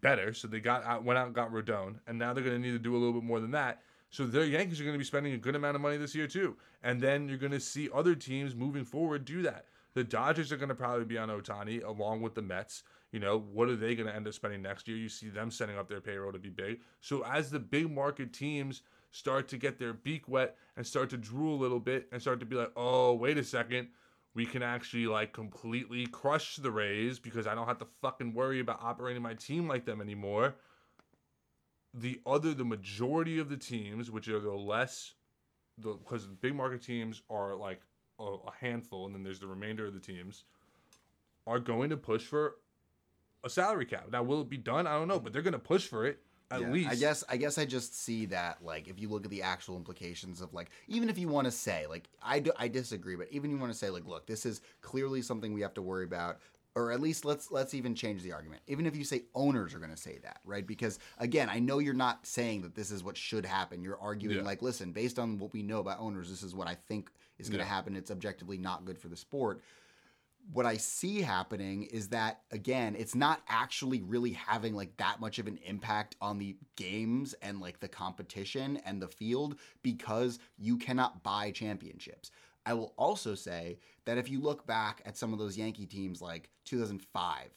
[0.00, 0.32] better.
[0.32, 2.72] So they got out, went out and got Rodon, and now they're going to need
[2.72, 3.82] to do a little bit more than that.
[4.08, 6.26] So the Yankees are going to be spending a good amount of money this year
[6.26, 6.56] too.
[6.82, 9.66] And then you're going to see other teams moving forward do that.
[9.92, 12.82] The Dodgers are going to probably be on Ohtani along with the Mets.
[13.12, 14.96] You know, what are they going to end up spending next year?
[14.96, 16.80] You see them setting up their payroll to be big.
[17.02, 18.80] So as the big market teams
[19.16, 22.38] start to get their beak wet and start to drool a little bit and start
[22.40, 23.88] to be like, oh, wait a second,
[24.34, 28.60] we can actually like completely crush the Rays because I don't have to fucking worry
[28.60, 30.56] about operating my team like them anymore.
[31.94, 35.14] The other, the majority of the teams, which are the less,
[35.78, 37.80] the because the big market teams are like
[38.18, 40.44] a, a handful, and then there's the remainder of the teams,
[41.46, 42.56] are going to push for
[43.44, 44.08] a salary cap.
[44.12, 44.86] Now, will it be done?
[44.86, 46.20] I don't know, but they're going to push for it
[46.50, 46.90] at Yeah, least.
[46.90, 49.76] I guess I guess I just see that like if you look at the actual
[49.76, 53.28] implications of like even if you want to say like I, do, I disagree but
[53.30, 56.04] even you want to say like look this is clearly something we have to worry
[56.04, 56.38] about
[56.76, 59.78] or at least let's let's even change the argument even if you say owners are
[59.78, 63.02] going to say that right because again I know you're not saying that this is
[63.02, 64.42] what should happen you're arguing Yeah.
[64.44, 67.48] like listen based on what we know about owners this is what I think is
[67.48, 67.74] going to Yeah.
[67.74, 69.62] happen it's objectively not good for the sport
[70.52, 75.38] what I see happening is that again, it's not actually really having like that much
[75.38, 80.76] of an impact on the games and like the competition and the field because you
[80.76, 82.30] cannot buy championships.
[82.64, 86.20] I will also say that if you look back at some of those Yankee teams
[86.20, 87.50] like 2005,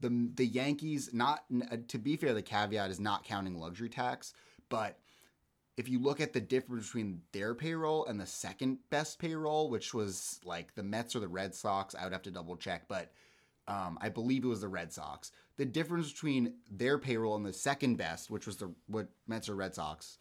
[0.00, 1.44] the the Yankees not
[1.88, 4.32] to be fair the caveat is not counting luxury tax,
[4.68, 4.98] but
[5.76, 9.94] if you look at the difference between their payroll and the second best payroll, which
[9.94, 13.12] was like the Mets or the Red Sox, I would have to double check, but
[13.68, 15.32] um, I believe it was the Red Sox.
[15.56, 19.54] The difference between their payroll and the second best, which was the what Mets or
[19.54, 20.18] Red Sox,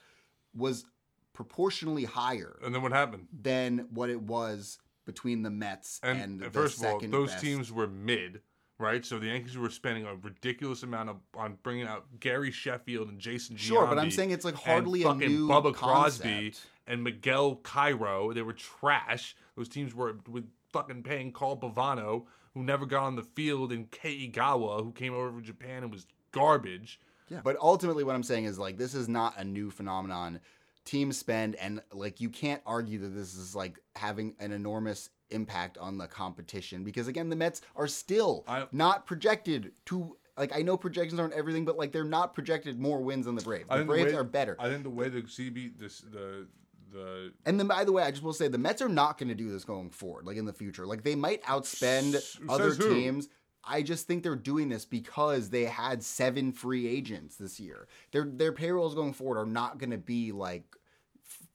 [0.55, 0.85] was
[1.33, 3.27] proportionally higher and then what happened?
[3.41, 7.31] than what it was between the Mets and, And, the first of all, second those
[7.31, 7.43] best.
[7.43, 8.41] teams were mid,
[8.81, 9.05] right?
[9.05, 13.19] So the Yankees were spending a ridiculous amount of on bringing out Gary Sheffield and
[13.19, 13.55] Jason.
[13.55, 13.67] G.
[13.67, 16.53] Sure, but I'm saying it's like and hardly a new Bubba Crosby
[16.87, 18.33] and Miguel Cairo.
[18.33, 19.35] They were trash.
[19.55, 23.89] Those teams were with fucking paying Carl Pavano, who never got on the field, and
[23.91, 26.99] Kei Igawa, who came over from Japan and was garbage.
[27.29, 27.41] Yeah.
[27.43, 30.41] But ultimately, what I'm saying is like this is not a new phenomenon.
[30.83, 35.77] Team spend and like you can't argue that this is like having an enormous impact
[35.77, 40.63] on the competition because again the Mets are still I- not projected to like I
[40.63, 43.67] know projections aren't everything but like they're not projected more wins than the Braves.
[43.69, 44.55] The think the Braves way- are better.
[44.59, 46.47] I think the way the CB this the
[46.91, 49.29] the And then, by the way, I just will say the Mets are not going
[49.29, 50.85] to do this going forward, like in the future.
[50.85, 53.27] Like they might outspend S- other teams.
[53.27, 53.31] who?
[53.63, 57.87] I just think they're doing this because they had seven free agents this year.
[58.11, 60.63] Their their payrolls going forward are not going to be like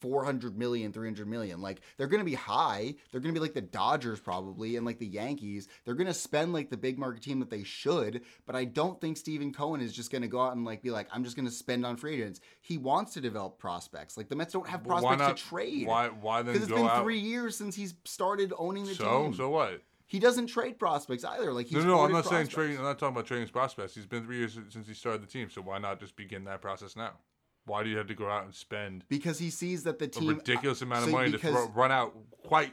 [0.00, 1.60] 400 million, 300 million.
[1.60, 2.94] Like they're going to be high.
[3.10, 5.68] They're going to be like the Dodgers probably and like the Yankees.
[5.84, 9.00] They're going to spend like the big market team that they should, but I don't
[9.00, 11.36] think Steven Cohen is just going to go out and like be like I'm just
[11.36, 12.40] going to spend on free agents.
[12.62, 14.16] He wants to develop prospects.
[14.16, 15.86] Like the Mets don't have prospects not to trade.
[15.86, 17.02] Why why then Because it's been out?
[17.02, 19.34] three years since he's started owning the so team.
[19.34, 19.82] so what?
[20.06, 21.52] He doesn't trade prospects either.
[21.52, 22.54] Like he's No, no, I'm not saying prospects.
[22.54, 22.78] trading.
[22.78, 23.94] I'm not talking about trading prospects.
[23.94, 25.50] He's been three years since he started the team.
[25.50, 27.12] So why not just begin that process now?
[27.64, 30.30] Why do you have to go out and spend because he sees that the team
[30.30, 32.70] a ridiculous amount of so money to throw, run out quite,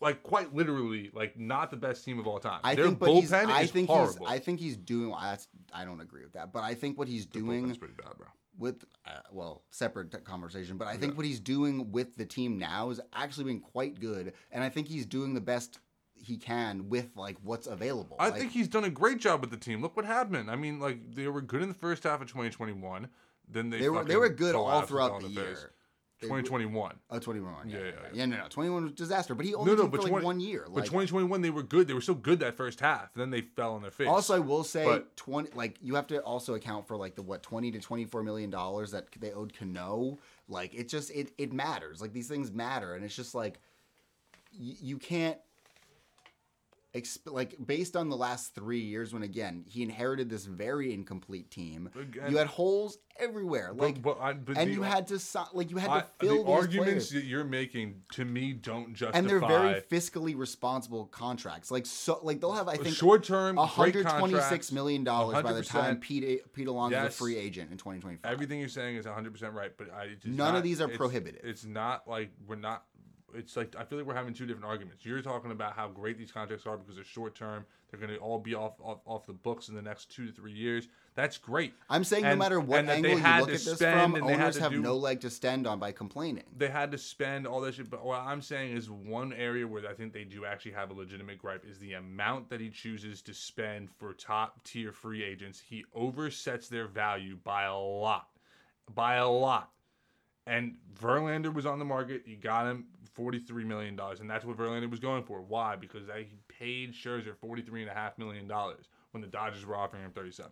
[0.00, 2.60] like quite literally, like not the best team of all time.
[2.64, 4.24] I Their think, but he's, I think horrible.
[4.24, 5.14] he's, I think he's doing.
[5.20, 8.16] That's, I don't agree with that, but I think what he's doing Bullpen's pretty bad,
[8.16, 8.28] bro.
[8.58, 10.78] with, uh, well, separate conversation.
[10.78, 14.32] But I think what he's doing with the team now is actually been quite good,
[14.50, 15.80] and I think he's doing the best
[16.22, 18.16] he can with like what's available.
[18.18, 19.80] I Like, think he's done a great job with the team.
[19.82, 20.50] Look what happened.
[20.50, 23.08] I mean, like they were good in the first half of 2021.
[23.48, 25.72] Then they they were they were good all throughout on the year.
[26.20, 26.96] They 2021.
[27.08, 27.68] Oh, 21.
[27.70, 28.26] Yeah, Yeah, yeah, yeah, yeah.
[28.26, 28.48] no, no.
[28.50, 30.66] 21 was disaster, but he only No, no, did but for like 20 one year.
[30.68, 31.88] But 2021, they were good.
[31.88, 33.14] They were still good that first half.
[33.14, 34.06] Then they fell on their face.
[34.06, 35.50] Also, I will say But- twenty.
[35.54, 38.50] Like you have to also account for like the what twenty to twenty four million
[38.50, 40.18] dollars that they owed Cano.
[40.46, 42.02] Like it just it it matters.
[42.02, 43.58] Like these things matter, and it's just like
[44.52, 45.38] y- you can't.
[46.92, 51.48] Exp- like based on the last three years, when again he inherited this very incomplete
[51.48, 53.72] team, Again- you had holes everywhere.
[53.72, 55.20] Like, but I- but and the- you had to
[55.52, 57.10] like you had I- to fill the these arguments players.
[57.10, 59.18] that you're making to me don't justify.
[59.18, 61.70] and they're very fiscally responsible contracts.
[61.70, 65.34] Like so, like they'll have I think short term, one hundred twenty six million dollars
[65.44, 65.68] by the 100%.
[65.68, 68.32] time Pete Pete Alonso's a free agent in twenty twenty five.
[68.32, 71.42] Everything you're saying is 100 percent right, but I None of these are it's- prohibitive.
[71.44, 72.84] It's not like we're not.
[73.34, 75.04] It's like I feel like we're having two different arguments.
[75.04, 77.64] You're talking about how great these contracts are because they're short term.
[77.90, 80.32] They're going to all be off, off off the books in the next two to
[80.32, 80.86] three years.
[81.16, 81.74] That's great.
[81.88, 84.70] I'm saying no matter what and angle you look at this from, and owners have
[84.70, 86.44] do- no leg to stand on by complaining.
[86.56, 87.90] they had to spend all that shit.
[87.90, 90.94] But what I'm saying is one area where I think they do actually have a
[90.94, 95.60] legitimate gripe is the amount that he chooses to spend for top tier free agents.
[95.60, 98.28] He oversets their value by a lot,
[98.94, 99.70] by a lot.
[100.50, 102.22] And Verlander was on the market.
[102.26, 102.86] You got him
[103.16, 103.98] $43 million.
[104.20, 105.40] And that's what Verlander was going for.
[105.40, 105.76] Why?
[105.76, 108.50] Because they paid Scherzer $43.5 million
[109.12, 110.50] when the Dodgers were offering him 37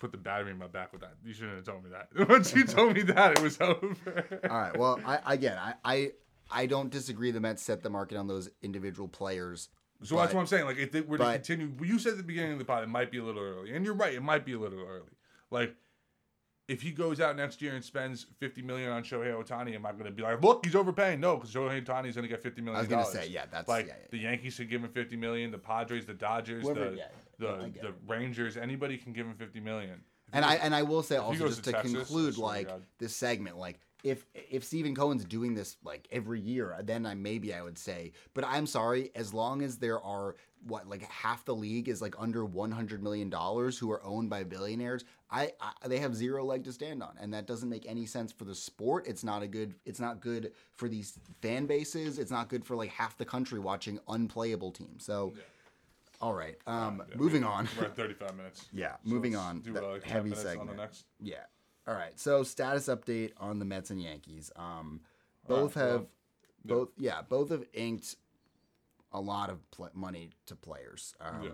[0.00, 1.14] Put the battery in my back with that.
[1.24, 2.08] You shouldn't have told me that.
[2.28, 4.40] Once you told me that, it was over.
[4.50, 4.76] All right.
[4.76, 6.10] Well, I again, I, I
[6.50, 7.30] I don't disagree.
[7.30, 9.70] The Mets set the market on those individual players.
[10.02, 10.66] So that's what I'm saying.
[10.66, 12.88] Like, if they were to continue, you said at the beginning of the pod, it
[12.88, 14.12] might be a little early, and you're right.
[14.12, 15.12] It might be a little early.
[15.50, 15.74] Like,
[16.68, 19.92] if he goes out next year and spends 50 million on Shohei Ohtani, am I
[19.92, 21.18] going to be like, look, he's overpaying?
[21.18, 22.76] No, because Shohei Ohtani is going to get 50 million.
[22.76, 25.16] I was gonna say, yeah, that's- like yeah, yeah, the Yankees should give him 50
[25.16, 25.50] million.
[25.50, 27.94] The Padres, the Dodgers, Whoever- the yeah, the, the.
[28.06, 30.00] Rangers, anybody can give him 50 million.
[30.28, 32.36] If And he I goes- and I will say also just to to Texas, conclude
[32.36, 37.14] like this segment, like if if Steven Cohen's doing this like every year, then I
[37.14, 38.12] maybe I would say.
[38.34, 42.14] But I'm sorry, as long as there are what like half the league is like
[42.18, 46.64] under 100 million dollars who are owned by billionaires, I, I they have zero leg
[46.64, 49.06] to stand on, and that doesn't make any sense for the sport.
[49.06, 49.74] It's not a good.
[49.84, 52.18] It's not good for these fan bases.
[52.18, 55.04] It's not good for like half the country watching unplayable teams.
[55.04, 55.34] So.
[56.20, 56.56] All right.
[56.66, 57.68] Um, Yeah, moving we- on.
[57.78, 58.66] We're at 35 minutes.
[58.72, 59.60] Yeah, So moving on.
[59.60, 60.70] Do The uh, heavy minutes on segment.
[60.70, 61.04] the next.
[61.20, 61.44] Yeah.
[61.88, 62.18] All right.
[62.20, 64.52] So status update on the Mets and Yankees.
[64.54, 65.00] Um,
[65.46, 66.00] both right, have
[66.64, 68.16] well, both yeah both have inked
[69.12, 71.14] a lot of pl- money to players.
[71.20, 71.50] Um, Yeah.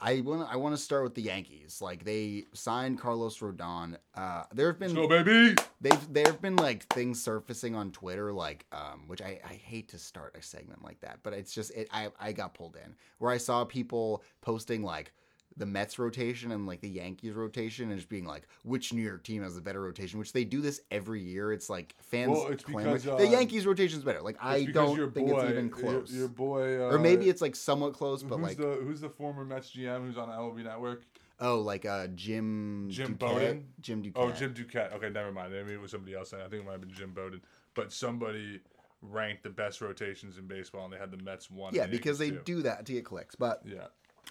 [0.00, 1.80] I want I want to start with the Yankees.
[1.80, 3.96] Like they signed Carlos Rodon.
[4.14, 5.54] Uh, there have been Let's baby.
[5.80, 9.88] they've there have been like things surfacing on Twitter, like um, which I, I hate
[9.90, 12.96] to start a segment like that, but it's just it, I I got pulled in
[13.18, 15.12] where I saw people posting like
[15.56, 19.22] the Mets rotation and like the Yankees rotation and just being like which New York
[19.22, 21.52] team has a better rotation, which they do this every year.
[21.52, 24.20] It's like fans Well, it's because, uh, the Yankees rotation is better.
[24.20, 26.12] Like I don't your think boy- it's even close.
[26.12, 29.10] Your, boy, uh, or maybe it's like somewhat close, but who's like the who's the
[29.10, 31.04] former Mets GM who's on LB Network?
[31.40, 32.86] Oh, like uh, Jim.
[32.90, 33.18] Jim Duquette?
[33.18, 33.66] Bowden?
[33.80, 34.12] Jim Duquette.
[34.16, 34.94] Oh, Jim Duquette.
[34.94, 35.52] Okay, never mind.
[35.52, 36.32] Maybe it was somebody else.
[36.32, 37.40] I think it might have been Jim Bowden.
[37.74, 38.60] But somebody
[39.02, 41.74] ranked the best rotations in baseball, and they had the Mets one.
[41.74, 42.40] Yeah, because they two.
[42.44, 43.34] do that to get clicks.
[43.34, 43.86] But Yeah.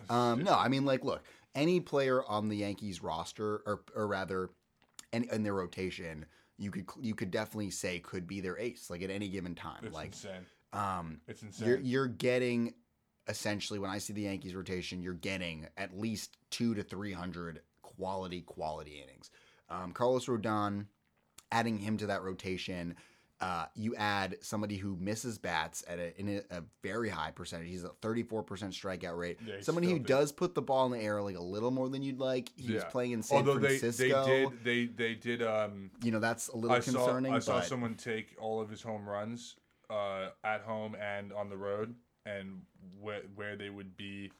[0.10, 1.24] Um, no, I mean, like, look,
[1.56, 4.50] any player on the Yankees roster, or or rather,
[5.12, 6.26] in, in their rotation,
[6.58, 9.82] you could you could definitely say could be their ace, like at any given time.
[9.84, 10.46] It's like, insane.
[10.74, 11.68] um, It's insane.
[11.68, 12.74] you're you're getting
[13.28, 17.62] essentially when I see the Yankees rotation, you're getting at least two to three hundred
[17.82, 19.30] quality quality innings.
[19.70, 20.88] Um, Carlos Rodon,
[21.52, 22.96] adding him to that rotation,
[23.44, 27.68] uh, you add somebody who misses bats at a, in a, a very high percentage.
[27.70, 29.40] He's a thirty four percent strikeout rate.
[29.46, 32.02] Yeah, somebody who does put the ball in the air like a little more than
[32.04, 32.50] you'd like.
[32.56, 32.90] He was Yeah.
[32.90, 34.26] playing in San Although they, Francisco.
[34.26, 37.34] they did they they did um You know that's a little I saw concerning.
[37.34, 39.56] I saw someone take all of his home runs
[39.90, 42.62] uh, at home and on the road, and
[43.00, 44.32] where where they would be,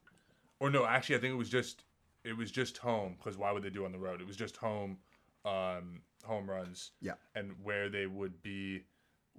[0.60, 1.84] or no, actually, I think it was just
[2.24, 4.22] it was just home because why would they do on the road?
[4.22, 4.98] It was just home,
[5.46, 6.92] um, home runs.
[7.02, 7.14] Yeah.
[7.36, 8.84] and where they would be,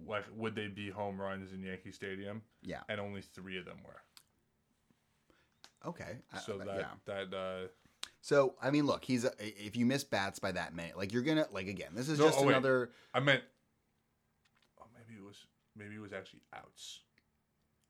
[0.07, 2.43] like would they be home runs in Yankee Stadium?
[2.63, 2.81] yeah.
[2.89, 4.01] And only three of them were.
[5.89, 6.19] Okay.
[6.45, 6.87] So but that yeah.
[7.29, 7.69] that uh,
[8.21, 11.23] So I mean, look, he's a, if you miss bats by that many, like you're
[11.23, 11.91] gonna like again.
[11.95, 12.53] This is No, just oh, wait.
[12.53, 12.91] another.
[13.13, 13.43] I meant,
[14.81, 15.37] oh, maybe it was
[15.77, 17.01] maybe it was actually outs,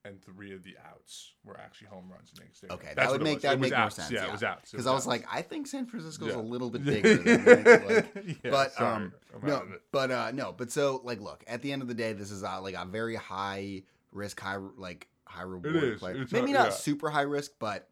[0.05, 2.79] and three of the outs were actually home runs in Yankee Stadium.
[2.79, 4.11] Okay, That's that would make that would make more sense.
[4.11, 4.71] Yeah, it was outs.
[4.71, 5.07] Because I was outs.
[5.07, 6.37] like, I think San Francisco's Yeah.
[6.37, 7.15] a little bit bigger.
[7.17, 7.45] Than
[7.87, 11.71] like, Yeah, but sorry um, no, but uh, no, but so like, look, at the
[11.71, 13.81] end of the day, this is uh, like a very high
[14.11, 15.99] risk, high like high reward is.
[15.99, 16.21] player.
[16.21, 16.73] It's Maybe not yeah.
[16.73, 17.89] super high risk, but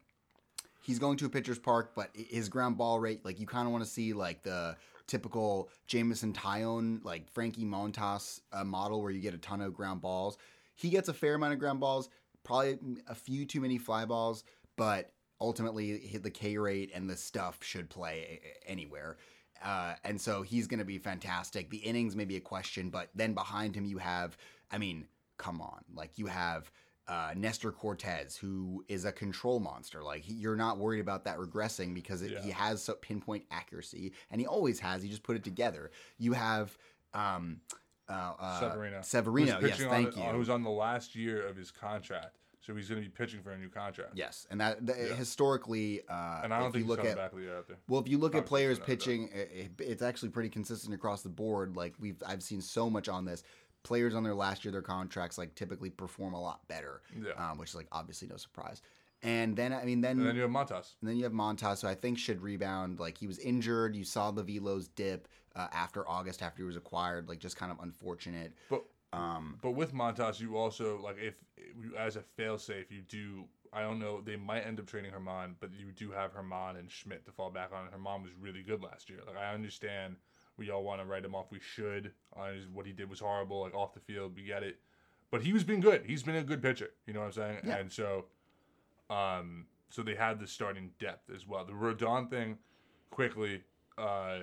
[0.81, 1.93] he's going to a pitcher's park.
[1.95, 4.75] But his ground ball rate, like you kind of want to see like the
[5.07, 9.99] typical Jameson Taillon, like Frankie Montas uh, model, where you get a ton of ground
[10.01, 10.37] balls.
[10.75, 12.09] He gets a fair amount of ground balls,
[12.43, 14.43] probably a few too many fly balls,
[14.75, 19.17] but ultimately the K rate and the stuff should play anywhere.
[19.63, 21.69] Uh, and so he's going to be fantastic.
[21.69, 24.37] The innings may be a question, but then behind him you have,
[24.71, 25.07] I mean,
[25.37, 26.69] come on, like you have
[27.07, 30.03] uh, Nestor Cortes, who is a control monster.
[30.03, 34.13] Like he, you're not worried about that regressing because it, he has so pinpoint accuracy,
[34.31, 35.03] and he always has.
[35.03, 35.91] He just put it together.
[36.17, 36.77] You have.
[37.13, 37.61] Um,
[38.13, 39.01] uh, uh, Severino.
[39.01, 40.29] Severino, yes, thank on, you.
[40.31, 43.51] Who's on the last year of his contract, so he's going to be pitching for
[43.51, 44.11] a new contract.
[44.15, 45.15] Yes, and that, that Yeah.
[45.15, 47.77] historically, uh, and I don't if think you look at back of the out there.
[47.87, 51.29] well, if you look at players pitching, i- i- it's actually pretty consistent across the
[51.29, 51.75] board.
[51.75, 53.43] Like we've, I've seen so much on this.
[53.83, 57.31] Players on their last year their contracts like typically perform a lot better, Yeah.
[57.51, 58.81] um, which is like obviously no surprise.
[59.23, 60.93] And then I mean, then And then you have Montas.
[61.01, 62.99] and then you have Montas, who I think should rebound.
[63.01, 63.93] Like he was injured.
[63.95, 67.27] You saw the velos dip uh, after August, after he was acquired.
[67.29, 68.53] Like just kind of unfortunate.
[68.69, 68.83] But
[69.13, 71.35] Um, But with Montas, you also like if
[71.81, 73.47] you- as a failsafe, you do.
[73.71, 74.21] I don't know.
[74.21, 77.49] They might end up trading Germán, but you do have Germán and Schmidt to fall
[77.51, 77.89] back on.
[77.91, 79.19] Germán was really good last year.
[79.25, 80.15] Like I understand
[80.57, 81.51] we all want to write him off.
[81.51, 82.13] We should.
[82.35, 83.61] Uh, what he did was horrible.
[83.61, 84.79] Like off the field, we get it.
[85.31, 86.05] But he was being good.
[86.05, 86.91] He's been a good pitcher.
[87.07, 87.59] You know what I'm saying?
[87.65, 87.77] Yeah.
[87.77, 88.25] And so,
[89.09, 91.65] um, so they had the starting depth as well.
[91.65, 92.57] The Rodon thing,
[93.09, 93.63] quickly.
[93.97, 94.39] Uh,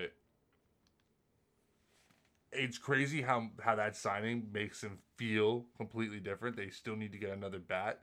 [2.53, 6.57] it's crazy how how that signing makes him feel completely different.
[6.57, 8.01] They still need to get another bat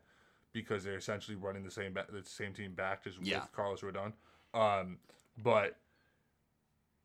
[0.54, 3.42] because they're essentially running the same bat, the same team back just Yeah.
[3.42, 4.14] with Carlos Rodon.
[4.54, 5.00] Um,
[5.38, 5.78] but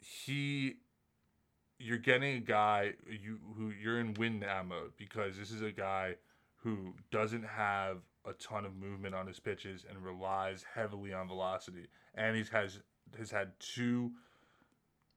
[0.00, 0.76] he,
[1.78, 5.72] you're getting a guy you who you're in win now mode because this is a
[5.72, 6.16] guy
[6.56, 11.88] who doesn't have a ton of movement on his pitches and relies heavily on velocity,
[12.14, 12.80] and he's has
[13.18, 14.12] has had two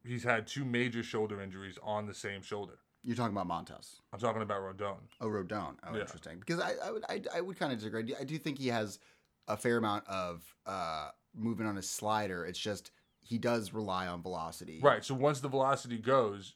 [0.06, 2.74] he's had two major shoulder injuries on the same shoulder.
[3.04, 3.96] you're talking about Montas.
[4.14, 4.98] I'm talking about Rodon.
[5.22, 5.76] Oh, Rodon.
[5.84, 6.02] Oh, Yeah.
[6.02, 6.40] interesting.
[6.40, 8.16] Because I, I would, I, I would kind of disagree.
[8.20, 9.00] I do, think he has
[9.48, 12.46] a fair amount of uh, movement on his slider.
[12.46, 12.92] It's just
[13.22, 14.80] he does rely on velocity.
[14.82, 15.04] Right.
[15.06, 16.56] So once the velocity goes,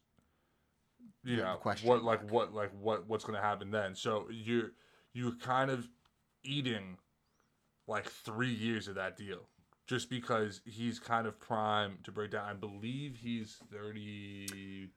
[1.23, 2.31] you Yeah, know, question what like mark.
[2.31, 3.93] what like what what's going to happen then?
[3.95, 4.71] So you're
[5.13, 5.87] you're kind of
[6.43, 6.97] eating
[7.87, 9.48] like three years of that deal
[9.89, 12.47] just because he's kind of prime to break down.
[12.47, 14.89] I believe he's thirty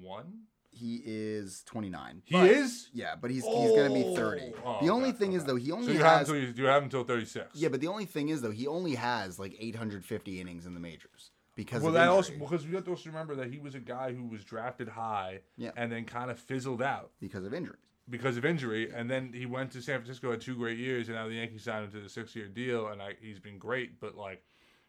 [0.00, 0.42] one.
[0.70, 2.20] He is 29.
[2.26, 2.90] He But- is.
[2.92, 4.52] Yeah, but he's he's going to be 30.
[4.62, 6.66] Oh, the only okay, thing is though he only So you have has until you,
[6.66, 7.46] have until thirty six.
[7.54, 10.80] Yeah, but the only thing is though he only has like 850 innings in the
[10.80, 13.80] majors because Well, that also because we have to also remember that he was a
[13.80, 15.70] guy who was drafted high Yeah.
[15.76, 17.10] and then kind of fizzled out.
[17.20, 17.80] because of injuries.
[18.08, 21.16] Because of injury, and then he went to San Francisco had two great years, and
[21.16, 23.98] now the Yankees signed him to the six-year deal, and I, he's been great.
[23.98, 24.44] But like,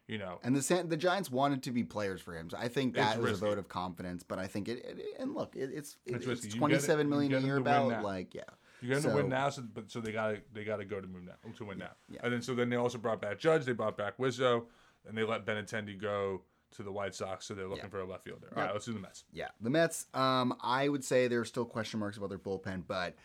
[0.07, 2.67] you know, And the San, the Giants wanted to be players for him, so I
[2.67, 3.45] think that was risky.
[3.45, 4.21] a vote of confidence.
[4.21, 6.47] But I think it, it and look, it, it's it, It's it's, risky.
[6.49, 8.43] You get it- 27 you million a year about like yeah.
[8.81, 10.85] you got to So- win now, so but so they got to they got to
[10.85, 12.19] go to move now to win now, yeah.
[12.23, 14.67] and then so then they also brought back Judge, they brought back Rizzo,
[15.07, 16.43] and they let Benintendi go
[16.75, 17.89] to the White Sox, so they're looking Yeah.
[17.89, 18.47] for a left fielder.
[18.51, 18.65] All Yep.
[18.67, 19.23] right, let's do the Mets.
[19.31, 20.07] Yeah, the Mets.
[20.13, 23.15] Um, I would say there are still question marks about their bullpen, but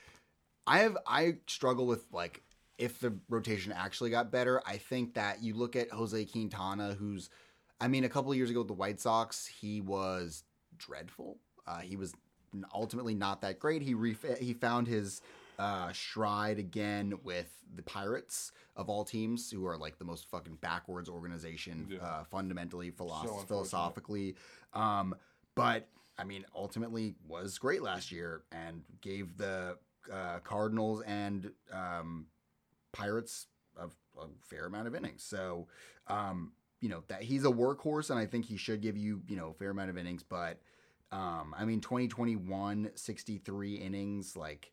[0.66, 2.42] I have I struggle with like
[2.78, 4.62] if the rotation actually got better.
[4.66, 7.30] I think that you look at Jose Quintana, who's,
[7.80, 10.44] I mean, a couple of years ago with the White Sox, he was
[10.76, 11.38] dreadful.
[11.66, 12.14] Uh, he was
[12.74, 13.82] ultimately not that great.
[13.82, 15.20] He ref- he found his
[15.62, 20.56] uh, stride again with the Pirates of all teams, who are like the most fucking
[20.60, 21.98] backwards organization, Yeah.
[22.04, 23.48] uh, fundamentally, philosoph- unfortunate.
[23.48, 24.34] philosophically.
[24.74, 25.14] Um,
[25.54, 25.88] but
[26.18, 29.78] I mean, ultimately was great last year and gave the
[30.12, 32.26] uh, Cardinals and um,
[32.92, 33.46] Pirates
[33.78, 33.86] a,
[34.20, 35.22] a fair amount of innings.
[35.22, 35.68] So,
[36.08, 39.36] um, you know that he's a workhorse, and I think he should give you you
[39.36, 40.24] know a fair amount of innings.
[40.24, 40.58] But
[41.12, 44.72] um, I mean, 2021, 63 innings, like.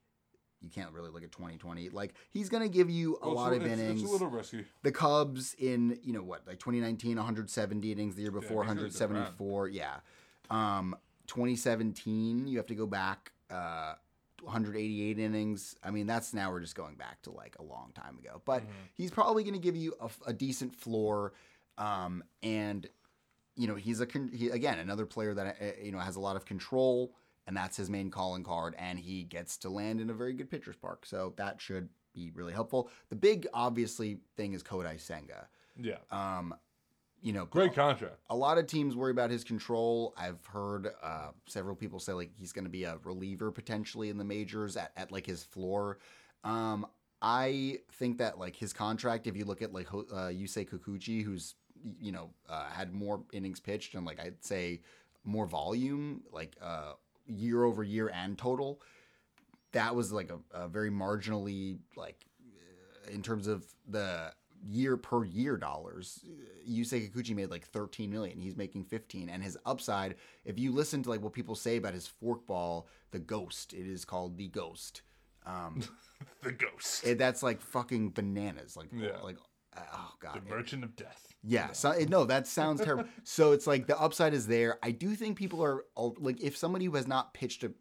[0.62, 1.90] You can't really look at 2020.
[1.90, 4.66] Like he's gonna give you a Well, lot of it's- innings It's a little risky.
[4.84, 8.90] the Cubs in you know what like 2019 170 innings the year before he's really
[8.90, 9.14] been around.
[9.38, 10.00] 174 yeah
[10.50, 10.96] um
[11.28, 13.94] 2017 you have to go back uh
[14.44, 18.18] 188 innings I mean that's now we're just going back to like a long time
[18.18, 18.72] ago but Mm-hmm.
[18.94, 21.34] he's probably going to give you a, a decent floor
[21.78, 22.88] um and
[23.56, 26.20] you know he's a con- he, again another player that uh, you know has a
[26.22, 27.14] lot of control
[27.50, 30.50] and that's his main calling card and he gets to land in a very good
[30.52, 35.48] pitcher's park so that should be really helpful the big obviously thing is Kodai Senga
[35.76, 36.54] Yeah, um
[37.22, 38.18] you know great contract.
[38.30, 40.14] a lot of teams worry about his control.
[40.16, 44.18] I've heard uh, several people say like he's going to be a reliever potentially in
[44.18, 45.98] the majors at, at like his floor.
[46.44, 46.86] Um,
[47.22, 51.56] I think that like his contract, if you look at like uh, Yusei Kikuchi, who's
[52.00, 54.80] you know uh, had more innings pitched and like I'd say
[55.26, 56.94] more volume, like uh,
[57.30, 58.82] year over year and total,
[59.72, 62.26] that was like a, a very marginally like
[63.08, 64.32] uh, in terms of the
[64.66, 66.20] year per year dollars.
[66.70, 68.40] Yusei Kikuchi made like 13 million.
[68.42, 69.30] He's making 15.
[69.30, 73.20] And his upside, if you listen to like what people say about his forkball, the
[73.20, 75.02] ghost, it is called the ghost.
[75.46, 75.82] Um,
[76.44, 78.76] The Ghost, it, that's like fucking bananas.
[78.76, 79.22] Like, Yeah.
[79.24, 79.38] like,
[79.76, 80.42] uh, oh god.
[80.44, 81.34] the Merchant of Death.
[81.44, 83.06] Yeah, so, no, that sounds terrible.
[83.24, 84.78] so it's like the upside is there.
[84.84, 87.72] I do think people are like, if somebody who has not pitched a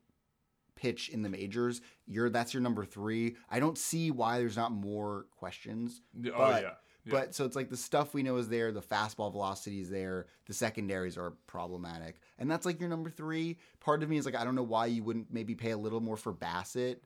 [0.76, 3.36] pitch in the majors, you're that's your number three.
[3.50, 6.02] I don't see why there's not more questions.
[6.26, 6.70] Oh But- yeah,
[7.04, 7.10] yeah.
[7.10, 10.26] But so it's like the stuff we know is there, the fastball velocity is there,
[10.46, 13.58] the secondaries are problematic, and that's like your number three.
[13.80, 16.00] Part of me is like, I don't know why you wouldn't maybe pay a little
[16.00, 16.98] more for Bassitt.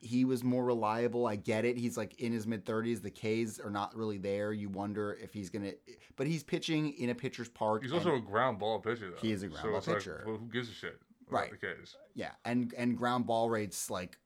[0.00, 1.26] He was more reliable.
[1.26, 1.76] I get it.
[1.76, 3.02] He's like in his mid 30s.
[3.02, 4.52] The K's are not really there.
[4.52, 5.72] You wonder if he's gonna,
[6.16, 7.82] but he's pitching in a pitcher's park.
[7.82, 9.10] He's also a ground ball pitcher.
[9.10, 9.16] Though.
[9.20, 10.24] He is a ground so ball it's like, pitcher.
[10.26, 11.00] well, who gives a shit?
[11.28, 11.50] About Right.
[11.50, 11.96] The case.
[12.14, 14.18] Yeah, and and ground ball rates like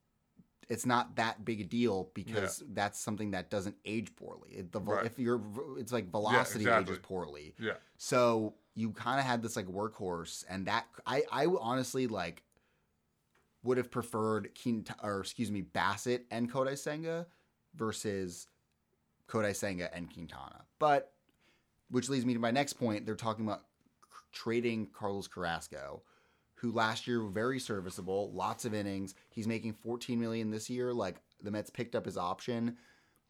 [0.68, 4.62] it's not that big a deal because that's something that doesn't age poorly.
[4.70, 5.06] The Right.
[5.06, 5.42] if you're
[5.78, 6.92] it's like velocity exactly.
[6.94, 7.54] ages poorly.
[7.58, 7.72] Yeah.
[7.96, 12.42] So you kind of had this like workhorse, and that I I honestly like
[13.62, 17.26] would have preferred Keen or excuse me Bassitt and Kodai Senga
[17.74, 18.48] versus
[19.28, 20.64] Kodai Senga and Quintana.
[20.78, 21.12] But
[21.90, 23.06] which leads me to my next point.
[23.06, 23.64] They're talking about
[24.32, 26.02] trading Carlos Carrasco,
[26.54, 29.14] who last year very serviceable, lots of innings.
[29.28, 30.92] He's making 14 million this year.
[30.92, 32.76] Like the Mets picked up his option.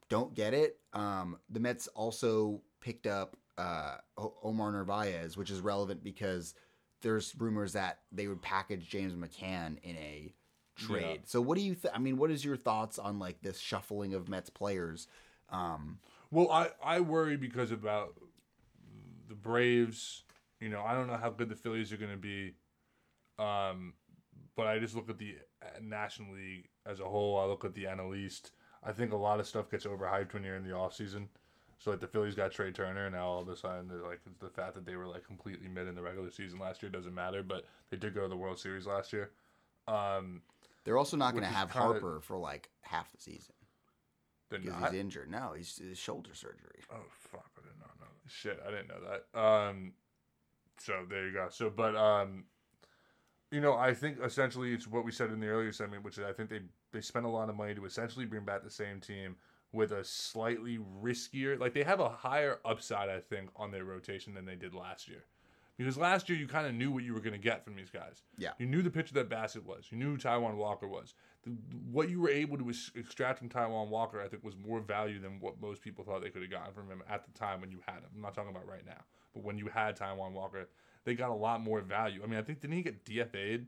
[0.08, 0.78] Don't get it.
[0.92, 3.96] Um, the Mets also picked up uh,
[4.42, 6.54] Omar Narvaez, which is relevant because
[7.02, 10.32] there's rumors that they would package James McCann in a
[10.76, 11.02] trade.
[11.02, 11.20] Yeah.
[11.24, 11.74] So what do you?
[11.74, 15.06] Th- I mean, what is your thoughts on like this shuffling of Mets players?
[15.50, 15.98] Um,
[16.30, 18.14] Well, I I worry because about
[19.28, 20.24] the Braves.
[20.60, 22.54] You know, I don't know how good the Phillies are going to be.
[23.38, 23.94] Um,
[24.54, 27.38] but I just look at the uh, National League as a whole.
[27.38, 28.52] I look at the NL East.
[28.82, 31.28] I think a lot of stuff gets overhyped when you're in the off season.
[31.82, 34.20] So like the Phillies got Trea Turner, and now all of a sudden they're like
[34.38, 37.12] the fact that they were like completely mid in the regular season last year doesn't
[37.12, 37.42] matter.
[37.42, 39.32] But they did go to the World Series last year.
[39.88, 40.42] Um,
[40.84, 43.56] they're also not going to have Harper for like half the season
[44.48, 45.28] because he's injured.
[45.28, 46.84] No, he's his shoulder surgery.
[46.88, 47.50] Oh fuck!
[47.58, 48.06] I did not know.
[48.06, 48.30] That.
[48.30, 49.40] Shit, I didn't know that.
[49.40, 49.94] Um,
[50.78, 51.48] so there you go.
[51.50, 52.44] So, but um,
[53.50, 56.24] you know, I think essentially it's what we said in the earlier segment, which is
[56.24, 56.60] I think they
[56.92, 59.34] they spent a lot of money to essentially bring back the same team
[59.72, 64.34] with a slightly riskier, like they have a higher upside, I think, on their rotation
[64.34, 65.24] than they did last year.
[65.78, 67.90] Because last year you kind of knew what you were going to get from these
[67.90, 68.22] guys.
[68.36, 68.50] Yeah.
[68.58, 69.86] You knew the pitcher that Bassitt was.
[69.90, 71.14] You knew who Taijuan Walker was.
[71.44, 71.50] The,
[71.90, 75.18] what you were able to ex- extract from Taijuan Walker, I think, was more value
[75.18, 77.70] than what most people thought they could have gotten from him at the time when
[77.70, 78.10] you had him.
[78.14, 79.00] I'm not talking about right now,
[79.34, 80.68] but when you had Taijuan Walker,
[81.04, 82.20] they got a lot more value.
[82.22, 83.66] I mean, I think didn't he get DFA'd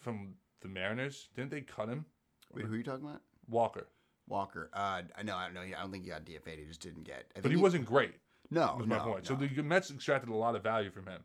[0.00, 1.28] from the Mariners?
[1.36, 2.06] Didn't they cut him?
[2.52, 3.20] Wait, who are you talking about?
[3.48, 3.86] Walker,
[4.28, 4.70] Walker.
[4.72, 5.60] Uh, I know, I don't know.
[5.60, 6.58] I don't think he got DFA'd.
[6.58, 7.24] He just didn't get.
[7.30, 8.14] I but think he wasn't great.
[8.50, 9.26] No, was my no, point.
[9.26, 11.22] So the Mets extracted a lot of value from him.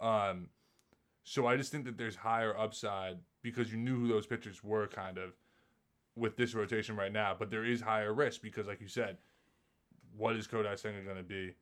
[0.00, 0.48] Um,
[1.24, 4.86] so I just think that there's higher upside because you knew who those pitchers were,
[4.88, 5.32] kind of,
[6.16, 7.36] with this rotation right now.
[7.38, 9.18] But there is higher risk because, like you said,
[10.16, 11.54] what is Kodai Senga going to be?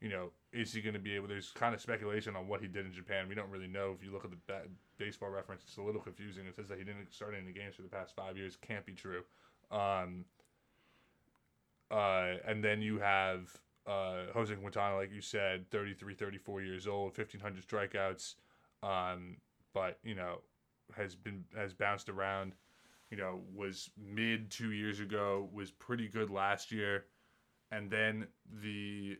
[0.00, 1.28] You know, is he going to be able?
[1.28, 3.28] There's kind of speculation on what he did in Japan.
[3.28, 3.94] We don't really know.
[3.96, 4.54] If you look at the
[4.98, 6.46] baseball reference, it's a little confusing.
[6.46, 8.56] It says that he didn't start any games for the past five years.
[8.56, 9.22] Can't be true.
[9.70, 10.24] Um,
[11.90, 17.16] uh, and then you have uh, Jose Quintana, like you said, 33, 34 years old,
[17.16, 18.34] 1,500 strikeouts,
[18.82, 19.36] um,
[19.72, 20.38] but, you know,
[20.96, 22.52] has been has bounced around.
[23.10, 27.04] You know, was mid two years ago, was pretty good last year,
[27.70, 28.26] and then
[28.62, 29.18] the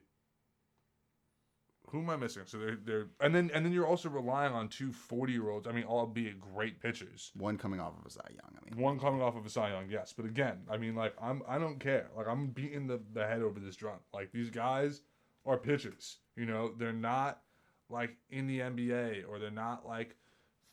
[1.95, 2.43] who am I missing?
[2.47, 5.67] So they're they're and then and then you're also relying on two 40 year olds.
[5.67, 7.31] I mean, albeit great pitchers.
[7.37, 8.59] One coming off of a Cy Young.
[8.61, 10.13] I mean, One coming off of a Cy Young, yes.
[10.17, 12.11] But again, I mean, like I'm, I don't care.
[12.17, 13.99] Like I'm beating the, the head over this drum.
[14.13, 15.03] Like these guys
[15.47, 16.19] are pitchers.
[16.37, 17.41] You know, they're not
[17.89, 20.17] like in the NBA or they're not like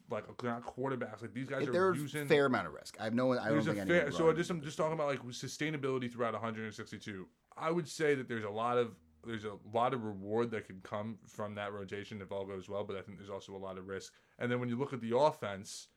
[0.09, 1.21] like they're not quarterbacks.
[1.21, 2.97] Like these guys are using a fair amount of risk.
[2.99, 3.37] I have no.
[3.37, 4.11] I don't think fair.
[4.11, 7.27] So just I'm just talking about like sustainability throughout 162.
[7.57, 8.95] I would say that there's a lot of
[9.25, 12.83] there's a lot of reward that could come from that rotation if all goes well,
[12.83, 14.13] but I think there's also a lot of risk.
[14.39, 15.87] And then when you look at the offense,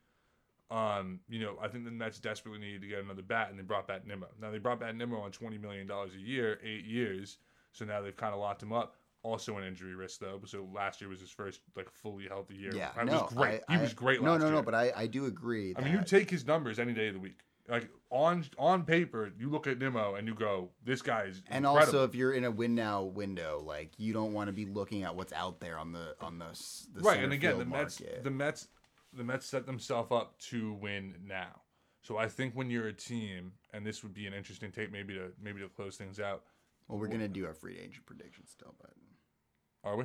[0.70, 3.62] um, you know, I think the Mets desperately needed to get another bat, and they
[3.62, 4.26] brought back Nimmo.
[4.40, 7.38] Now they brought back Nimmo on twenty million dollars a year, eight years.
[7.72, 8.96] So now they've kind of locked him up.
[9.22, 10.40] Also an injury risk though.
[10.44, 12.74] So last year was his first like fully healthy year.
[12.74, 13.60] Yeah, it no, was great.
[13.68, 14.22] I- he I- was great.
[14.22, 14.54] No, no, year.
[14.56, 14.62] no.
[14.62, 15.74] But I, I do agree.
[15.76, 17.40] I mean, you take his numbers any day of the week.
[17.68, 21.64] Like on on paper, you look at Nimmo and you go, "This guy is and
[21.64, 24.66] incredible." also, if you're in a win now window, like you don't want to be
[24.66, 26.46] looking at what's out there on the on the,
[26.94, 28.68] the right, and again, the field Mets, the Mets,
[29.14, 31.62] the Mets set themselves up to win now.
[32.02, 35.14] So I think when you're a team, and this would be an interesting tape, maybe
[35.14, 36.42] to maybe to close things out.
[36.86, 38.90] well, we're gonna do our free agent prediction still, but
[39.82, 40.04] Are we?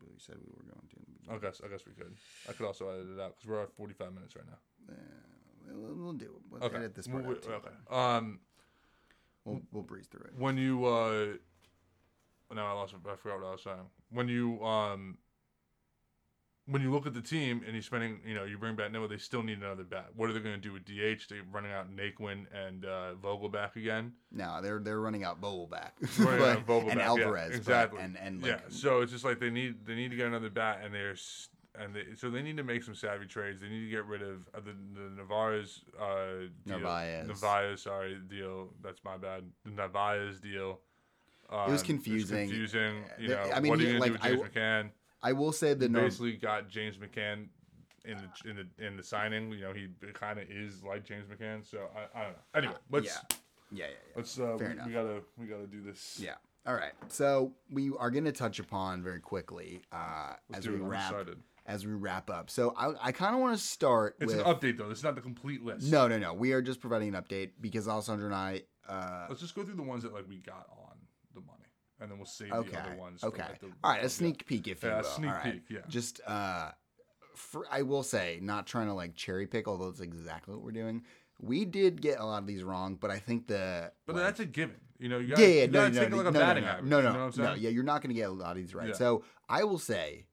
[0.00, 1.32] we said we were going to.
[1.32, 2.16] I guess I guess we could.
[2.48, 4.58] I could also edit it out because we're at 45 minutes right now.
[4.86, 5.35] beginning.
[5.68, 6.30] We'll, we'll do it.
[6.50, 6.76] We'll Okay.
[6.76, 7.70] edit this part out too, okay.
[7.90, 8.40] Um,
[9.44, 10.32] We'll, we'll breeze through it.
[10.36, 11.26] when you uh,
[12.54, 12.94] no, I lost.
[12.94, 13.76] I forgot what I was saying.
[14.10, 15.18] When you um.
[16.68, 19.06] When you look at the team and you're spending, you know, you bring back Nimmo,
[19.06, 20.08] they still need another bat.
[20.16, 21.28] What are they going to do with DH?
[21.30, 24.14] They're running out Naquin and uh, Vogelbach again.
[24.32, 27.50] No, they're they're running out Bowl back, Running But- out Vogel and back, yeah, Alvarez,
[27.50, 28.00] but- exactly.
[28.00, 30.50] and and like, yeah, so it's just like they need they need to get another
[30.50, 31.14] bat, and they're
[31.80, 33.60] and they, so they need to make some savvy trades.
[33.60, 36.78] They need to get rid of uh, the the Navarez uh, deal.
[36.80, 37.26] Narvaez.
[37.28, 38.68] Narvaez, sorry, deal.
[38.82, 39.44] That's my bad.
[39.64, 40.80] The Narvaez deal.
[41.48, 42.38] Um, was confusing.
[42.38, 42.94] It was confusing.
[43.18, 44.90] You The- know, I mean, what are you like, do with I- James McCann?
[45.22, 47.46] I will say the He no, basically got James McCann
[48.04, 49.50] in the in the in the signing.
[49.52, 51.68] You know, he kind of is like James McCann.
[51.68, 52.38] So I, I don't know.
[52.54, 53.12] Anyway, let's yeah,
[53.70, 54.12] yeah, yeah, yeah.
[54.16, 54.86] let's uh, Fair we, enough.
[54.86, 56.18] we gotta we gotta do this.
[56.22, 56.34] Yeah.
[56.66, 56.92] All right.
[57.08, 60.82] So we are going to touch upon very quickly uh, as we it.
[60.82, 61.38] Wrap excited.
[61.66, 62.48] As we wrap up.
[62.50, 64.90] So I, I kind of want to start It's with an update though.
[64.90, 65.90] It's not the complete list.
[65.90, 66.32] no, no, no.
[66.34, 68.62] We are just providing an update because Alessandro and I.
[68.88, 70.96] Uh, Let's just go through the ones that like we got on
[71.34, 71.66] the money,
[72.00, 72.70] and then we'll save okay.
[72.70, 73.20] the other ones.
[73.20, 73.42] for, Okay.
[73.42, 74.04] like, the- All right.
[74.04, 75.04] A sneak peek, if you Yeah, a will.
[75.04, 75.44] sneak right.
[75.54, 75.78] peek, yeah.
[75.88, 76.70] Just uh,
[77.34, 80.70] for, I will say, not trying to like cherry pick, although it's exactly what we're
[80.70, 81.02] doing.
[81.40, 84.40] We did get a lot of these wrong, but I think the But like, that's
[84.40, 84.76] a given.
[84.98, 86.40] You know, you yeah, gotta, yeah, you no, gotta no, take no, like a no,
[86.40, 86.88] batting no, average.
[86.90, 88.74] no, no, you know no, yeah, you're not going to get a lot of these
[88.74, 88.88] right.
[88.88, 88.94] Yeah.
[88.94, 90.24] So I will say,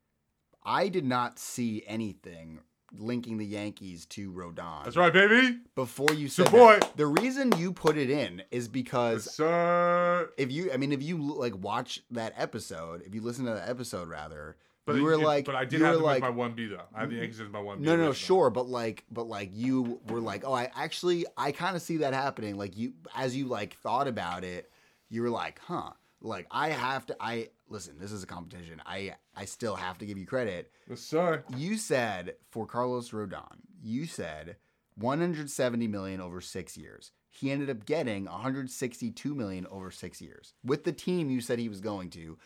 [0.66, 2.60] I did not see anything
[2.96, 4.84] linking the Yankees to Rodon.
[4.84, 5.58] That's right, baby.
[5.76, 6.82] Before you said Support.
[6.82, 6.98] that.
[6.98, 10.30] the reason you put it in is because Yes, sir.
[10.38, 13.68] if you, I mean, if you like watch that episode, if you listen to that
[13.68, 16.54] episode rather, But you were it- like, but I did you have like, my one
[16.54, 16.84] B though.
[16.94, 17.86] I have the Yankees as my one B.
[17.86, 21.52] no, no, no, sure, but like, but like, you were like, oh, I actually, I
[21.52, 22.58] kind of see that happening.
[22.58, 24.70] Like you, as you like thought about it,
[25.10, 25.92] you were like, huh,
[26.22, 27.16] like I have to.
[27.20, 27.96] I listen.
[28.00, 28.82] This is a competition.
[28.86, 30.72] I, I still have to give you credit.
[30.90, 31.44] Yes, sir.
[31.58, 34.56] You said for Carlos Rodon, you said
[34.96, 37.12] 170 million over six years.
[37.30, 41.68] He ended up getting 162 million over six years with the team you said he
[41.70, 42.38] was going to.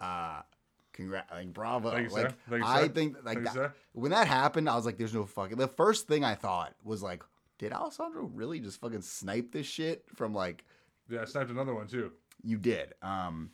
[0.00, 0.42] Uh,
[0.92, 1.90] Congrats, like bravo!
[1.90, 2.36] Thank you, like sir.
[2.50, 2.88] Thank you, I sir.
[2.88, 3.74] think like Thank you, that, sir.
[3.92, 7.02] when that happened, I was like, "There's no fucking." The first thing I thought was
[7.02, 7.22] like,
[7.58, 10.66] "Did Alessandro really just fucking snipe this shit from like
[11.08, 12.12] Yeah, I sniped another one too.
[12.42, 13.52] you did?" Um,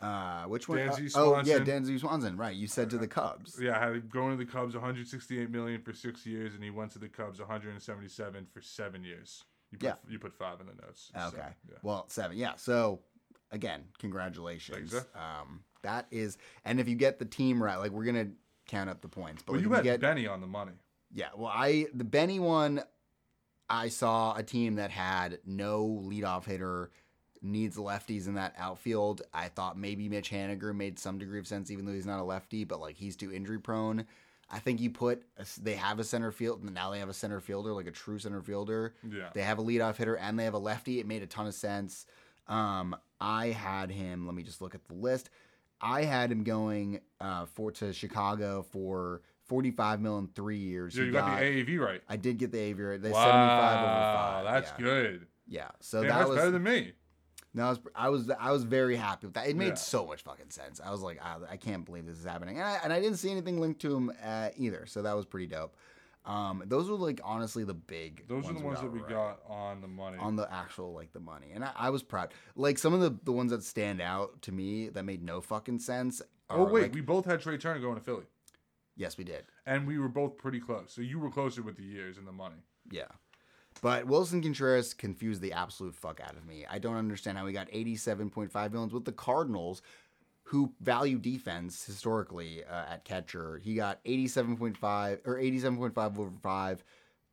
[0.00, 0.78] uh, which one?
[0.78, 1.58] Dansby Uh, oh yeah.
[1.58, 2.36] Dansby Swanson.
[2.36, 3.58] Right, you said to the Cubs.
[3.60, 6.92] Yeah, I had going to the Cubs 168 million for six years, and he went
[6.92, 9.44] to the Cubs 177 for seven years.
[9.70, 9.94] You put, Yeah.
[10.08, 11.10] you put five in the notes.
[11.14, 11.48] so, Okay.
[11.68, 11.76] yeah.
[11.82, 12.36] Well, seven.
[12.38, 12.54] Yeah.
[12.56, 13.00] So
[13.50, 14.92] again, congratulations.
[14.92, 18.30] Thanks, Um, that is, and if you get the team right, like we're gonna
[18.66, 19.42] count up the points.
[19.42, 20.72] But Well, like, you had get, Benny on the money.
[21.12, 22.82] Yeah, well, I the Benny one,
[23.70, 26.90] I saw a team that had no leadoff hitter,
[27.42, 29.22] needs lefties in that outfield.
[29.32, 32.24] I thought maybe Mitch Haniger made some degree of sense, even though he's not a
[32.24, 34.06] lefty, but like he's too injury prone.
[34.50, 37.14] I think you put a, they have a center field and now they have a
[37.14, 38.94] center fielder like a true center fielder.
[39.08, 39.28] Yeah.
[39.34, 41.00] They have a leadoff hitter and they have a lefty.
[41.00, 42.06] It made a ton of sense.
[42.46, 44.26] Um, I had him.
[44.26, 45.28] Let me just look at the list.
[45.80, 50.94] I had him going uh, for to Chicago for forty five mil in three years.
[50.94, 52.02] Dude, you got, the AAV right.
[52.08, 53.02] I did get the AV right.
[53.02, 54.44] They wow, seventy five over five.
[54.44, 54.84] That's yeah.
[54.84, 55.26] good.
[55.46, 55.68] Yeah.
[55.80, 56.92] So Damn, that that's was better than me.
[57.54, 59.48] That was I was I was very happy with that.
[59.48, 59.74] It made Yeah.
[59.74, 60.80] so much fucking sense.
[60.84, 63.16] I was like, I, I can't believe this is happening, and I, and I didn't
[63.18, 64.84] see anything linked to him uh, either.
[64.86, 65.74] So that was pretty dope.
[66.26, 68.28] Um, those were like honestly the big.
[68.28, 70.18] Those are the ones that we right got on the money.
[70.18, 72.32] on the actual like the money, and I, I was proud.
[72.54, 75.78] Like some of the the ones that stand out to me that made no fucking
[75.78, 76.20] sense.
[76.50, 78.24] oh wait, like- we both had Trea Turner going to Philly,
[78.94, 79.44] yes, we did.
[79.64, 80.92] and we were both pretty close.
[80.92, 82.56] So you were closer with the years and the money.
[82.90, 83.04] Yeah.
[83.80, 86.66] But Willson Contreras confused the absolute fuck out of me.
[86.68, 89.82] I don't understand how he got 87.5 millions with the Cardinals,
[90.42, 93.58] who value defense historically uh, at catcher.
[93.62, 96.84] He got 87.5 or 87.5 over 5.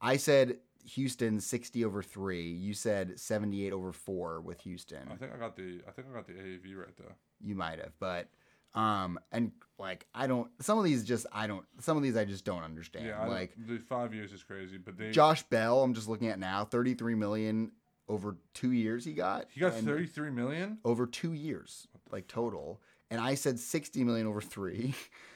[0.02, 2.42] I said Houston 60 over 3.
[2.42, 5.08] You said 78 over 4 with Houston.
[5.12, 7.14] I think I got the I think I got the AAV right though.
[7.44, 8.28] You might have, but
[8.76, 12.26] um and like I don't some of these just I don't some of these I
[12.26, 13.08] just don't understand.
[13.08, 16.28] Yeah, like like the five years is crazy, but they Josh Bell, I'm just looking
[16.28, 17.72] at now, 33 million
[18.08, 19.48] over 2 years he got.
[19.52, 20.78] he got thirty three million.
[20.86, 22.82] over 2 years like total.
[23.12, 24.94] And I said 60 million over 3,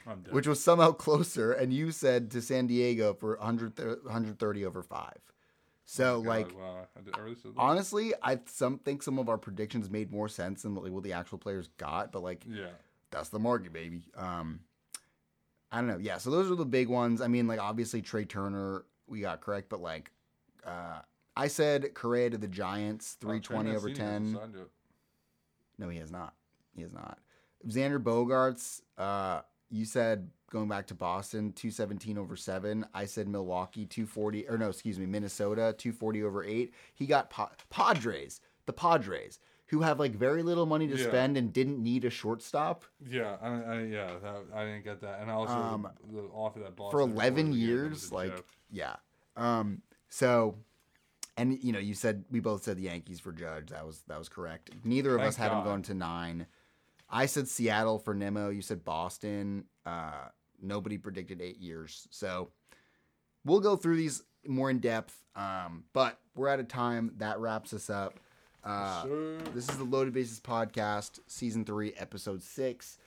[0.07, 0.33] I'm dead.
[0.33, 5.13] which was somehow closer and you said to San Diego for 100 130 over 5.
[5.85, 9.37] So God, like wow, I, did, I really honestly, I some think some of our
[9.39, 12.67] predictions made more sense than what, what the actual players got, but like yeah,
[13.11, 14.03] that's the market, baby.
[14.15, 14.61] Um,
[15.71, 15.97] I don't know.
[15.97, 17.21] Yeah, so those are the big ones.
[17.21, 20.11] I mean, like obviously Trea Turner we got correct, but like
[20.65, 20.99] uh,
[21.35, 24.37] I said Correa to the Giants, three twenty over ten.
[25.77, 26.33] No, he has not.
[26.75, 27.19] He has not.
[27.67, 32.85] Xander Bogaerts, uh, you said going back to Boston, two seventeen over seven.
[32.93, 36.73] I said Milwaukee, two forty, or no, excuse me, Minnesota, two forty over eight.
[36.93, 39.39] He got pa- Padres, the Padres,
[39.69, 41.07] who have like very little money to Yeah.
[41.07, 42.85] spend and didn't need a shortstop.
[43.07, 46.59] Yeah, I, I yeah, that, I didn't get that, and I also Um, the offer
[46.59, 48.47] that Boston for 11 to get him years like joke.
[48.71, 48.95] yeah.
[49.35, 50.55] Um so
[51.37, 54.17] and you know you said we both said the yankees for judge that was that
[54.17, 54.71] was correct.
[54.83, 55.63] Neither of Thank us had him God.
[55.65, 56.47] going to nine.
[57.09, 59.65] I said seattle for Nimmo you said boston.
[59.85, 60.29] Uh
[60.61, 62.07] nobody predicted eight years.
[62.09, 62.49] So
[63.45, 67.13] we'll go through these more in depth um but we're out of time.
[67.17, 68.19] That wraps us up
[68.63, 69.37] uh Sir.
[69.53, 72.97] this is the Loaded Bases podcast, season three, episode six.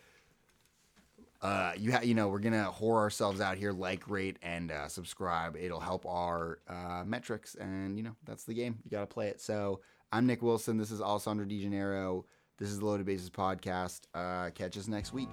[1.40, 4.86] Uh, you ha- you know we're gonna whore ourselves out here, like, rate, and uh,
[4.86, 5.56] subscribe.
[5.56, 8.78] It'll help our uh, metrics, and you know that's the game.
[8.84, 9.40] You gotta play it.
[9.40, 9.80] So
[10.12, 10.78] I'm Nick Wilson.
[10.78, 12.24] This is Alessandro Di Gennaro.
[12.58, 14.02] This is the Loaded Bases podcast.
[14.14, 15.30] Uh, catch us next week.